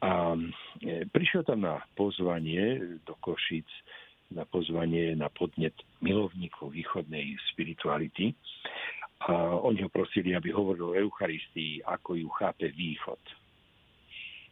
A 0.00 0.32
e, 0.32 1.04
prišiel 1.04 1.44
tam 1.44 1.68
na 1.68 1.84
pozvanie 1.92 2.80
do 3.04 3.12
Košic 3.20 3.68
na 4.32 4.44
pozvanie 4.44 5.16
na 5.16 5.32
podnet 5.32 5.74
milovníkov 6.04 6.76
východnej 6.76 7.36
spirituality. 7.52 8.36
A 9.24 9.58
oni 9.58 9.82
ho 9.82 9.90
prosili, 9.90 10.36
aby 10.36 10.54
hovoril 10.54 10.94
o 10.94 10.98
Eucharistii, 10.98 11.82
ako 11.82 12.14
ju 12.14 12.28
chápe 12.38 12.70
východ. 12.70 13.18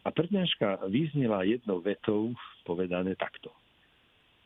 A 0.03 0.11
prednáška 0.11 0.87
vyznela 0.91 1.47
jednou 1.47 1.83
vetou 1.83 2.35
povedané 2.67 3.15
takto. 3.15 3.51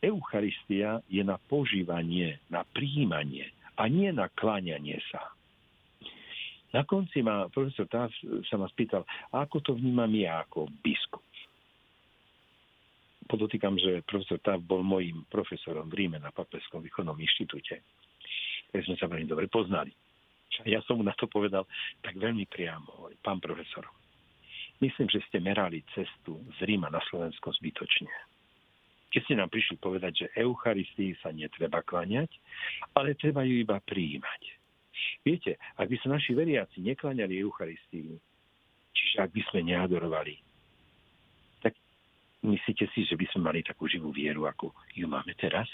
Eucharistia 0.01 1.05
je 1.09 1.21
na 1.21 1.37
požívanie, 1.37 2.41
na 2.49 2.65
príjmanie 2.65 3.53
a 3.77 3.89
nie 3.89 4.09
na 4.13 4.33
kláňanie 4.33 4.97
sa. 5.13 5.21
Na 6.73 6.87
konci 6.87 7.21
ma 7.21 7.51
profesor 7.51 7.85
Táv 7.91 8.09
sa 8.49 8.57
ma 8.57 8.69
spýtal, 8.73 9.05
ako 9.35 9.61
to 9.61 9.73
vnímam 9.77 10.13
ja 10.17 10.45
ako 10.45 10.71
biskup 10.81 11.25
podotýkam, 13.31 13.79
že 13.79 14.03
profesor 14.03 14.43
Tav 14.43 14.59
bol 14.67 14.83
mojím 14.83 15.23
profesorom 15.31 15.87
v 15.87 16.05
Ríme 16.05 16.19
na 16.19 16.35
Papeskom 16.35 16.83
východnom 16.83 17.15
inštitúte, 17.15 17.79
keď 18.75 18.83
sme 18.83 18.97
sa 18.99 19.07
veľmi 19.07 19.31
dobre 19.31 19.47
poznali. 19.47 19.95
Ja 20.67 20.83
som 20.83 20.99
mu 20.99 21.07
na 21.07 21.15
to 21.15 21.31
povedal 21.31 21.63
tak 22.03 22.19
veľmi 22.19 22.51
priamo, 22.51 23.15
pán 23.23 23.39
profesor. 23.39 23.87
Myslím, 24.83 25.07
že 25.07 25.23
ste 25.31 25.39
merali 25.39 25.87
cestu 25.95 26.43
z 26.59 26.67
Ríma 26.67 26.91
na 26.91 26.99
Slovensko 27.07 27.55
zbytočne. 27.55 28.11
Keď 29.15 29.21
ste 29.27 29.35
nám 29.39 29.51
prišli 29.51 29.79
povedať, 29.79 30.27
že 30.27 30.33
Eucharistii 30.35 31.15
sa 31.23 31.31
netreba 31.31 31.83
kláňať, 31.87 32.31
ale 32.99 33.15
treba 33.15 33.47
ju 33.47 33.63
iba 33.63 33.79
prijímať. 33.79 34.43
Viete, 35.23 35.59
ak 35.79 35.87
by 35.87 35.97
sa 36.03 36.09
naši 36.15 36.35
veriaci 36.35 36.83
nekláňali 36.83 37.39
Eucharistii, 37.43 38.11
čiže 38.95 39.17
ak 39.23 39.31
by 39.35 39.43
sme 39.51 39.61
neadorovali 39.71 40.50
Myslíte 42.41 42.89
si, 42.97 43.05
že 43.05 43.21
by 43.21 43.27
sme 43.33 43.53
mali 43.53 43.61
takú 43.61 43.85
živú 43.85 44.09
vieru, 44.13 44.49
ako 44.49 44.73
ju 44.97 45.05
máme 45.05 45.37
teraz? 45.37 45.69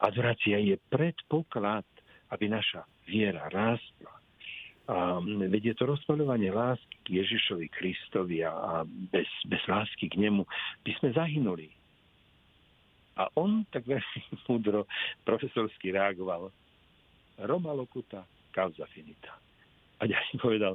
Adorácia 0.00 0.60
je 0.60 0.76
predpoklad, 0.92 1.84
aby 2.32 2.48
naša 2.48 2.84
viera 3.08 3.48
rástla. 3.48 4.12
A 4.90 5.22
veď 5.22 5.72
je 5.72 5.74
to 5.78 5.84
rozpaľovanie 5.86 6.50
lásky 6.50 6.96
k 7.06 7.08
Ježišovi 7.22 7.70
Kristovi 7.70 8.42
a 8.42 8.82
bez, 8.84 9.28
bez 9.46 9.62
lásky 9.70 10.10
k 10.10 10.18
nemu 10.18 10.42
by 10.82 10.92
sme 10.98 11.14
zahynuli. 11.14 11.70
A 13.20 13.28
on 13.36 13.68
tak 13.70 13.86
veľmi 13.86 14.20
múdro 14.48 14.88
profesorsky 15.24 15.92
reagoval. 15.92 16.50
Roma 17.40 17.72
lokuta, 17.72 18.26
causa 18.52 18.84
finita. 18.90 19.32
A 20.00 20.08
si 20.08 20.36
povedal, 20.44 20.74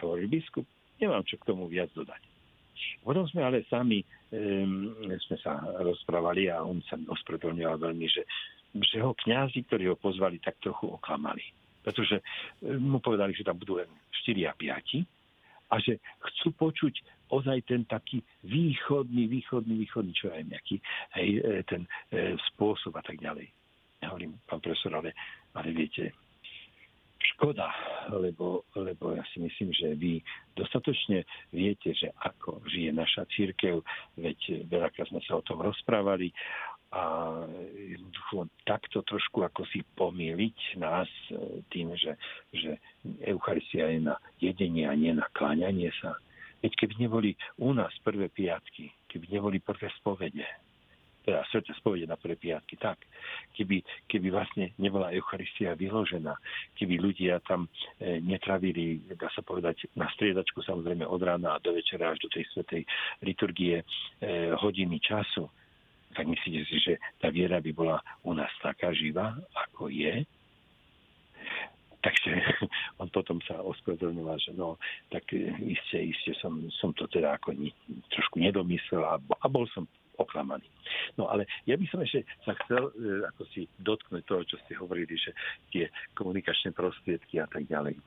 hovorí 0.00 0.28
biskup, 0.28 0.64
nemám 0.98 1.24
čo 1.28 1.36
k 1.36 1.48
tomu 1.48 1.68
viac 1.68 1.92
dodať. 1.92 2.20
Potom 3.04 3.28
sme 3.30 3.44
ale 3.44 3.62
sami 3.70 4.02
sme 5.28 5.36
sa 5.40 5.62
rozprávali 5.82 6.50
a 6.50 6.62
on 6.62 6.82
sa 6.88 6.98
ospravedlňoval 6.98 7.78
veľmi, 7.78 8.06
že, 8.10 8.22
že 8.78 8.98
ho 9.02 9.14
kňazi, 9.14 9.64
ktorí 9.66 9.90
ho 9.90 9.96
pozvali, 9.96 10.42
tak 10.42 10.58
trochu 10.58 10.90
oklamali. 10.90 11.44
Pretože 11.84 12.24
mu 12.64 12.98
povedali, 12.98 13.36
že 13.36 13.44
tam 13.44 13.60
budú 13.60 13.78
len 13.78 13.90
4 14.24 14.48
a 14.48 14.52
5 14.56 15.04
a 15.70 15.74
že 15.80 16.00
chcú 16.00 16.48
počuť 16.56 16.94
ozaj 17.32 17.66
ten 17.66 17.84
taký 17.84 18.22
východný, 18.44 19.26
východný, 19.26 19.84
východný, 19.84 20.12
čo 20.14 20.30
aj 20.30 20.44
nejaký, 20.48 20.76
hej, 21.18 21.28
e, 21.40 21.62
ten 21.64 21.82
e, 22.12 22.36
spôsob 22.52 22.94
a 22.94 23.02
tak 23.02 23.18
ďalej. 23.18 23.48
Ja 24.04 24.12
hovorím, 24.12 24.36
pán 24.44 24.60
profesor, 24.60 24.92
ale, 24.94 25.16
ale 25.56 25.72
viete, 25.72 26.12
škoda, 27.34 27.68
lebo, 28.14 28.64
lebo 28.78 29.12
ja 29.14 29.24
si 29.34 29.42
myslím, 29.42 29.70
že 29.74 29.98
vy 29.98 30.22
dostatočne 30.54 31.26
viete, 31.50 31.92
že 31.92 32.10
ako 32.22 32.62
žije 32.70 32.94
naša 32.94 33.26
církev, 33.34 33.82
veď 34.16 34.66
veľakrát 34.70 35.10
sme 35.10 35.20
sa 35.26 35.38
o 35.38 35.46
tom 35.46 35.60
rozprávali 35.60 36.30
a 36.94 37.02
takto 38.62 39.02
trošku 39.02 39.42
ako 39.42 39.66
si 39.66 39.82
pomýliť 39.98 40.78
nás 40.78 41.10
e, 41.34 41.58
tým, 41.66 41.90
že, 41.98 42.14
že 42.54 42.78
Eucharistia 43.26 43.90
je 43.90 44.14
na 44.14 44.16
jedenie 44.38 44.86
a 44.86 44.94
nie 44.94 45.10
na 45.10 45.26
kláňanie 45.34 45.90
sa. 45.98 46.14
Veď 46.62 46.86
keby 46.86 46.94
neboli 47.02 47.30
u 47.58 47.74
nás 47.74 47.90
prvé 48.06 48.30
piatky, 48.30 48.94
keby 49.10 49.26
neboli 49.26 49.58
prvé 49.58 49.90
spovede, 49.98 50.46
teda 51.24 51.40
srdce 51.48 51.72
spovede 51.80 52.04
na 52.04 52.20
prvé 52.20 52.36
piatky, 52.36 52.76
tak. 52.76 53.00
Keby, 53.56 53.80
keby 54.06 54.28
vlastne 54.28 54.76
nebola 54.76 55.08
Eucharistia 55.16 55.72
vyložená, 55.72 56.36
keby 56.76 57.00
ľudia 57.00 57.40
tam 57.48 57.66
e, 57.96 58.20
netravili, 58.20 59.00
dá 59.16 59.32
sa 59.32 59.40
povedať, 59.40 59.88
na 59.96 60.04
striedačku 60.12 60.60
samozrejme 60.60 61.08
od 61.08 61.20
rána 61.24 61.56
a 61.56 61.62
do 61.64 61.72
večera 61.72 62.12
až 62.12 62.20
do 62.20 62.28
tej 62.28 62.44
svetej 62.52 62.82
liturgie 63.24 63.80
e, 63.80 63.84
hodiny 64.52 65.00
času, 65.00 65.48
tak 66.14 66.28
myslíte 66.28 66.60
si, 66.68 66.76
že 66.78 66.92
tá 67.18 67.32
viera 67.32 67.58
by 67.58 67.72
bola 67.74 67.98
u 68.22 68.36
nás 68.36 68.52
taká 68.62 68.94
živá, 68.94 69.34
ako 69.56 69.90
je? 69.90 70.22
Takže 72.04 72.30
on 73.00 73.08
potom 73.08 73.40
sa 73.48 73.64
ospravedlňoval, 73.64 74.36
že 74.36 74.52
no, 74.52 74.76
tak 75.08 75.24
e, 75.32 75.48
iste, 75.72 75.98
iste 76.04 76.36
som, 76.36 76.68
som 76.76 76.92
to 76.92 77.08
teda 77.08 77.40
ako 77.40 77.56
ni, 77.56 77.72
trošku 78.12 78.36
nedomyslel 78.44 79.00
a, 79.08 79.16
a 79.16 79.46
bol 79.48 79.64
som 79.72 79.88
oklamaný. 80.18 80.66
No 81.18 81.30
ale 81.30 81.46
ja 81.66 81.74
by 81.78 81.86
som 81.90 82.00
ešte 82.02 82.26
sa 82.46 82.54
chcel 82.64 82.90
e, 82.94 83.24
ako 83.34 83.42
si 83.50 83.66
dotknúť 83.82 84.22
toho, 84.26 84.42
čo 84.46 84.56
ste 84.64 84.78
hovorili, 84.78 85.14
že 85.18 85.34
tie 85.70 85.90
komunikačné 86.14 86.74
prostriedky 86.74 87.40
a 87.42 87.46
tak 87.46 87.66
ďalej. 87.66 87.98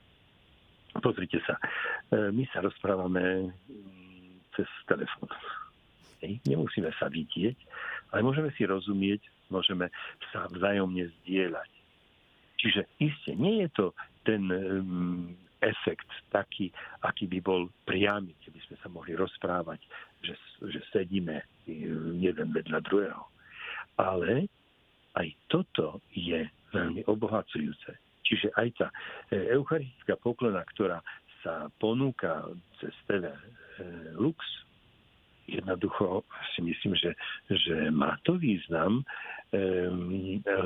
Pozrite 0.97 1.39
sa, 1.45 1.59
e, 2.11 2.31
my 2.31 2.43
sa 2.49 2.63
rozprávame 2.63 3.51
mm, 3.51 4.55
cez 4.55 4.69
telefón. 4.89 5.29
Nemusíme 6.23 6.89
sa 6.97 7.13
vidieť, 7.13 7.57
ale 8.09 8.25
môžeme 8.25 8.49
si 8.57 8.65
rozumieť, 8.65 9.21
môžeme 9.53 9.93
sa 10.33 10.49
vzájomne 10.49 11.13
zdieľať. 11.21 11.69
Čiže 12.57 12.81
iste, 12.97 13.37
nie 13.37 13.61
je 13.61 13.69
to 13.77 13.85
ten 14.25 14.49
um, 14.49 15.37
efekt 15.61 16.09
taký, 16.33 16.73
aký 17.05 17.29
by 17.29 17.39
bol 17.41 17.69
priamy, 17.85 18.33
keby 18.41 18.59
sme 18.65 18.75
sa 18.81 18.87
mohli 18.89 19.13
rozprávať, 19.13 19.81
že, 20.23 20.33
že 20.69 20.79
sedíme 20.93 21.41
jeden 22.17 22.47
vedľa 22.53 22.79
druhého. 22.85 23.23
Ale 23.97 24.45
aj 25.17 25.27
toto 25.49 26.01
je 26.13 26.45
veľmi 26.73 27.05
obohacujúce. 27.09 27.97
Čiže 28.27 28.51
aj 28.59 28.67
tá 28.75 28.87
e, 29.31 29.55
eucharistická 29.55 30.19
poklona, 30.19 30.61
ktorá 30.75 30.99
sa 31.41 31.71
ponúka 31.79 32.43
cez 32.77 32.91
TV 33.07 33.31
e, 33.31 33.39
Lux, 34.19 34.37
jednoducho 35.47 36.27
si 36.53 36.59
myslím, 36.59 36.93
že, 36.99 37.15
že 37.47 37.87
má 37.87 38.19
to 38.27 38.35
význam, 38.35 38.99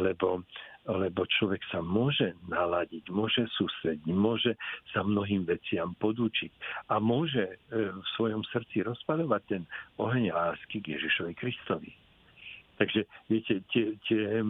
lebo, 0.02 0.42
lebo 0.90 1.26
človek 1.38 1.62
sa 1.70 1.80
môže 1.84 2.34
naladiť, 2.50 3.14
môže 3.14 3.46
sústrediť, 3.54 4.10
môže 4.10 4.58
sa 4.90 5.06
mnohým 5.06 5.46
veciam 5.46 5.94
podúčiť 6.02 6.52
a 6.90 6.98
môže 6.98 7.46
uh, 7.46 7.94
v 7.94 8.06
svojom 8.18 8.42
srdci 8.50 8.82
rozpadovať 8.82 9.42
ten 9.46 9.64
oheň 10.02 10.34
lásky 10.34 10.82
k 10.82 10.98
Ježišovi 10.98 11.34
Kristovi. 11.38 11.92
Takže 12.82 13.06
viete, 13.30 13.62
tie, 13.70 13.94
tie 14.10 14.42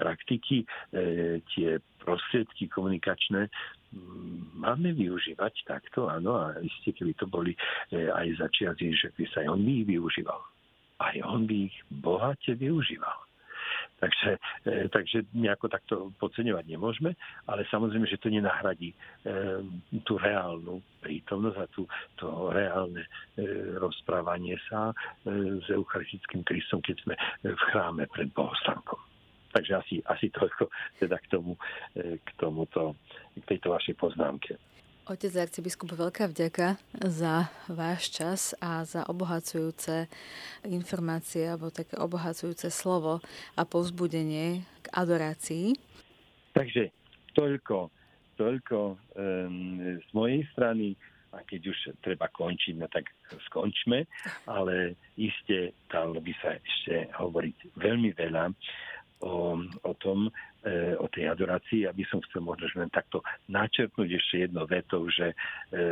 praktiky, 0.00 0.64
e, 0.96 1.44
tie 1.52 1.76
prostriedky 2.00 2.72
komunikačné 2.72 3.52
máme 4.56 4.96
využívať 4.96 5.52
takto, 5.68 6.08
áno, 6.08 6.40
a 6.40 6.56
isté, 6.64 6.96
keby 6.96 7.12
to 7.20 7.28
boli 7.28 7.52
e, 7.92 8.08
aj 8.08 8.40
začiatí, 8.48 8.96
že 8.96 9.12
by 9.12 9.24
sa 9.28 9.44
aj 9.44 9.48
on 9.52 9.60
by 9.60 9.72
ich 9.76 9.86
využíval. 9.92 10.40
Aj 11.04 11.16
on 11.20 11.44
by 11.44 11.68
ich 11.68 11.76
bohate 11.92 12.56
využíval. 12.56 13.23
Takže, 14.04 14.30
e, 14.68 14.88
takže 14.92 15.18
nejako 15.32 15.72
takto 15.72 15.94
podceňovať 16.20 16.64
nemôžeme, 16.68 17.16
ale 17.48 17.64
samozrejme, 17.72 18.04
že 18.04 18.20
to 18.20 18.28
nenahradí 18.28 18.92
e, 18.92 18.96
tú 20.04 20.20
reálnu 20.20 20.84
prítomnosť 21.00 21.56
a 21.56 21.66
tú, 21.72 21.88
to 22.20 22.52
reálne 22.52 23.00
e, 23.00 23.08
rozprávanie 23.80 24.60
sa 24.68 24.92
s 25.24 25.66
Eucharistickým 25.72 26.44
Kristom, 26.44 26.84
keď 26.84 26.96
sme 27.00 27.14
v 27.48 27.62
chráme 27.72 28.04
pred 28.12 28.28
Bohostankom. 28.36 29.00
Takže 29.56 29.72
asi, 29.72 29.96
asi 30.04 30.28
toľko 30.28 30.68
teda 31.00 31.16
k, 31.24 31.26
tomu, 31.30 31.56
k, 31.96 32.28
tomuto, 32.36 32.98
k 33.38 33.44
tejto 33.48 33.72
vašej 33.72 33.94
poznámke. 33.96 34.58
Otec 35.04 35.36
arcibiskup, 35.36 35.92
veľká 35.92 36.32
vďaka 36.32 36.80
za 36.96 37.52
váš 37.68 38.08
čas 38.08 38.56
a 38.56 38.88
za 38.88 39.04
obohacujúce 39.04 40.08
informácie 40.64 41.44
alebo 41.44 41.68
také 41.68 42.00
obohacujúce 42.00 42.72
slovo 42.72 43.20
a 43.52 43.68
povzbudenie 43.68 44.64
k 44.64 44.86
adorácii. 44.96 45.76
Takže 46.56 46.88
toľko, 47.36 47.92
toľko 48.40 48.96
um, 48.96 50.00
z 50.00 50.08
mojej 50.16 50.40
strany 50.56 50.96
a 51.36 51.44
keď 51.44 51.60
už 51.68 51.78
treba 52.00 52.32
končiť, 52.32 52.72
no 52.80 52.88
tak 52.88 53.12
skončme, 53.52 54.08
ale 54.48 54.96
iste 55.20 55.76
dalo 55.92 56.16
by 56.16 56.32
sa 56.40 56.56
ešte 56.56 57.12
hovoriť 57.12 57.76
veľmi 57.76 58.08
veľa 58.16 58.56
o, 59.20 59.60
o 59.84 59.92
tom, 60.00 60.32
o 60.96 61.06
tej 61.12 61.28
adorácii, 61.28 61.84
aby 61.84 62.08
som 62.08 62.24
chcel 62.24 62.40
možno 62.40 62.80
len 62.80 62.88
takto 62.88 63.20
načrtnúť 63.52 64.08
ešte 64.16 64.48
jedno 64.48 64.64
vetou, 64.64 65.04
že 65.12 65.32
e, 65.32 65.36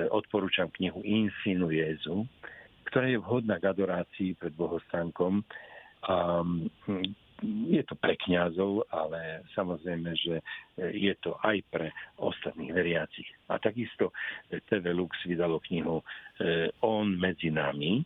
odporúčam 0.08 0.72
knihu 0.80 1.04
Insinu 1.04 1.68
Jezu, 1.68 2.24
ktorá 2.88 3.08
je 3.12 3.20
vhodná 3.20 3.60
k 3.60 3.68
adorácii 3.68 4.32
pred 4.40 4.56
bohostánkom. 4.56 5.44
A, 6.08 6.40
hm, 6.88 7.04
je 7.42 7.82
to 7.82 7.98
pre 7.98 8.14
kňazov, 8.22 8.86
ale 8.88 9.42
samozrejme, 9.52 10.14
že 10.16 10.40
e, 10.40 10.84
je 11.10 11.14
to 11.20 11.36
aj 11.44 11.58
pre 11.68 11.92
ostatných 12.16 12.72
veriacich. 12.72 13.28
A 13.52 13.60
takisto 13.60 14.14
TV 14.48 14.94
Lux 14.96 15.12
vydalo 15.28 15.60
knihu 15.68 16.00
On 16.80 17.06
medzi 17.06 17.52
nami 17.52 18.02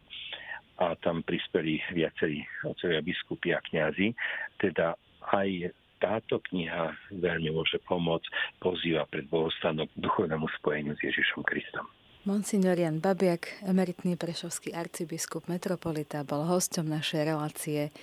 a 0.82 0.92
tam 1.00 1.24
prispeli 1.24 1.80
viacerí 1.94 2.44
otcovia 2.64 3.00
biskupy 3.00 3.54
a 3.56 3.64
kňazi, 3.64 4.12
teda 4.60 4.92
aj 5.32 5.72
táto 6.00 6.40
kniha 6.52 6.92
veľmi 7.12 7.52
môže 7.52 7.80
pomôcť, 7.84 8.58
pozýva 8.60 9.08
pred 9.08 9.24
bohostanom 9.26 9.88
k 9.88 9.94
duchovnému 10.00 10.46
spojeniu 10.60 10.92
s 10.96 11.00
Ježišom 11.02 11.44
Kristom. 11.44 11.86
Monsignor 12.26 12.74
Jan 12.74 12.98
Babiak, 12.98 13.62
emeritný 13.62 14.18
prešovský 14.18 14.74
arcibiskup 14.74 15.46
metropolita, 15.46 16.26
bol 16.26 16.42
hosťom 16.42 16.82
našej 16.82 17.22
relácie. 17.22 17.94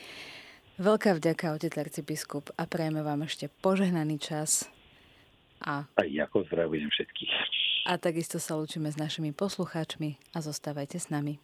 Veľká 0.80 1.20
vďaka, 1.20 1.52
otec 1.52 1.76
arcibiskup, 1.76 2.56
a 2.56 2.64
prajeme 2.64 3.04
vám 3.04 3.28
ešte 3.28 3.52
požehnaný 3.60 4.24
čas. 4.24 4.72
A, 5.60 5.84
a 6.00 6.02
ja 6.08 6.32
pozdravujem 6.32 6.88
všetkých. 6.88 7.34
A 7.84 8.00
takisto 8.00 8.40
sa 8.40 8.56
lúčime 8.56 8.88
s 8.88 8.96
našimi 8.96 9.36
poslucháčmi 9.36 10.16
a 10.32 10.40
zostávajte 10.40 11.04
s 11.04 11.12
nami. 11.12 11.44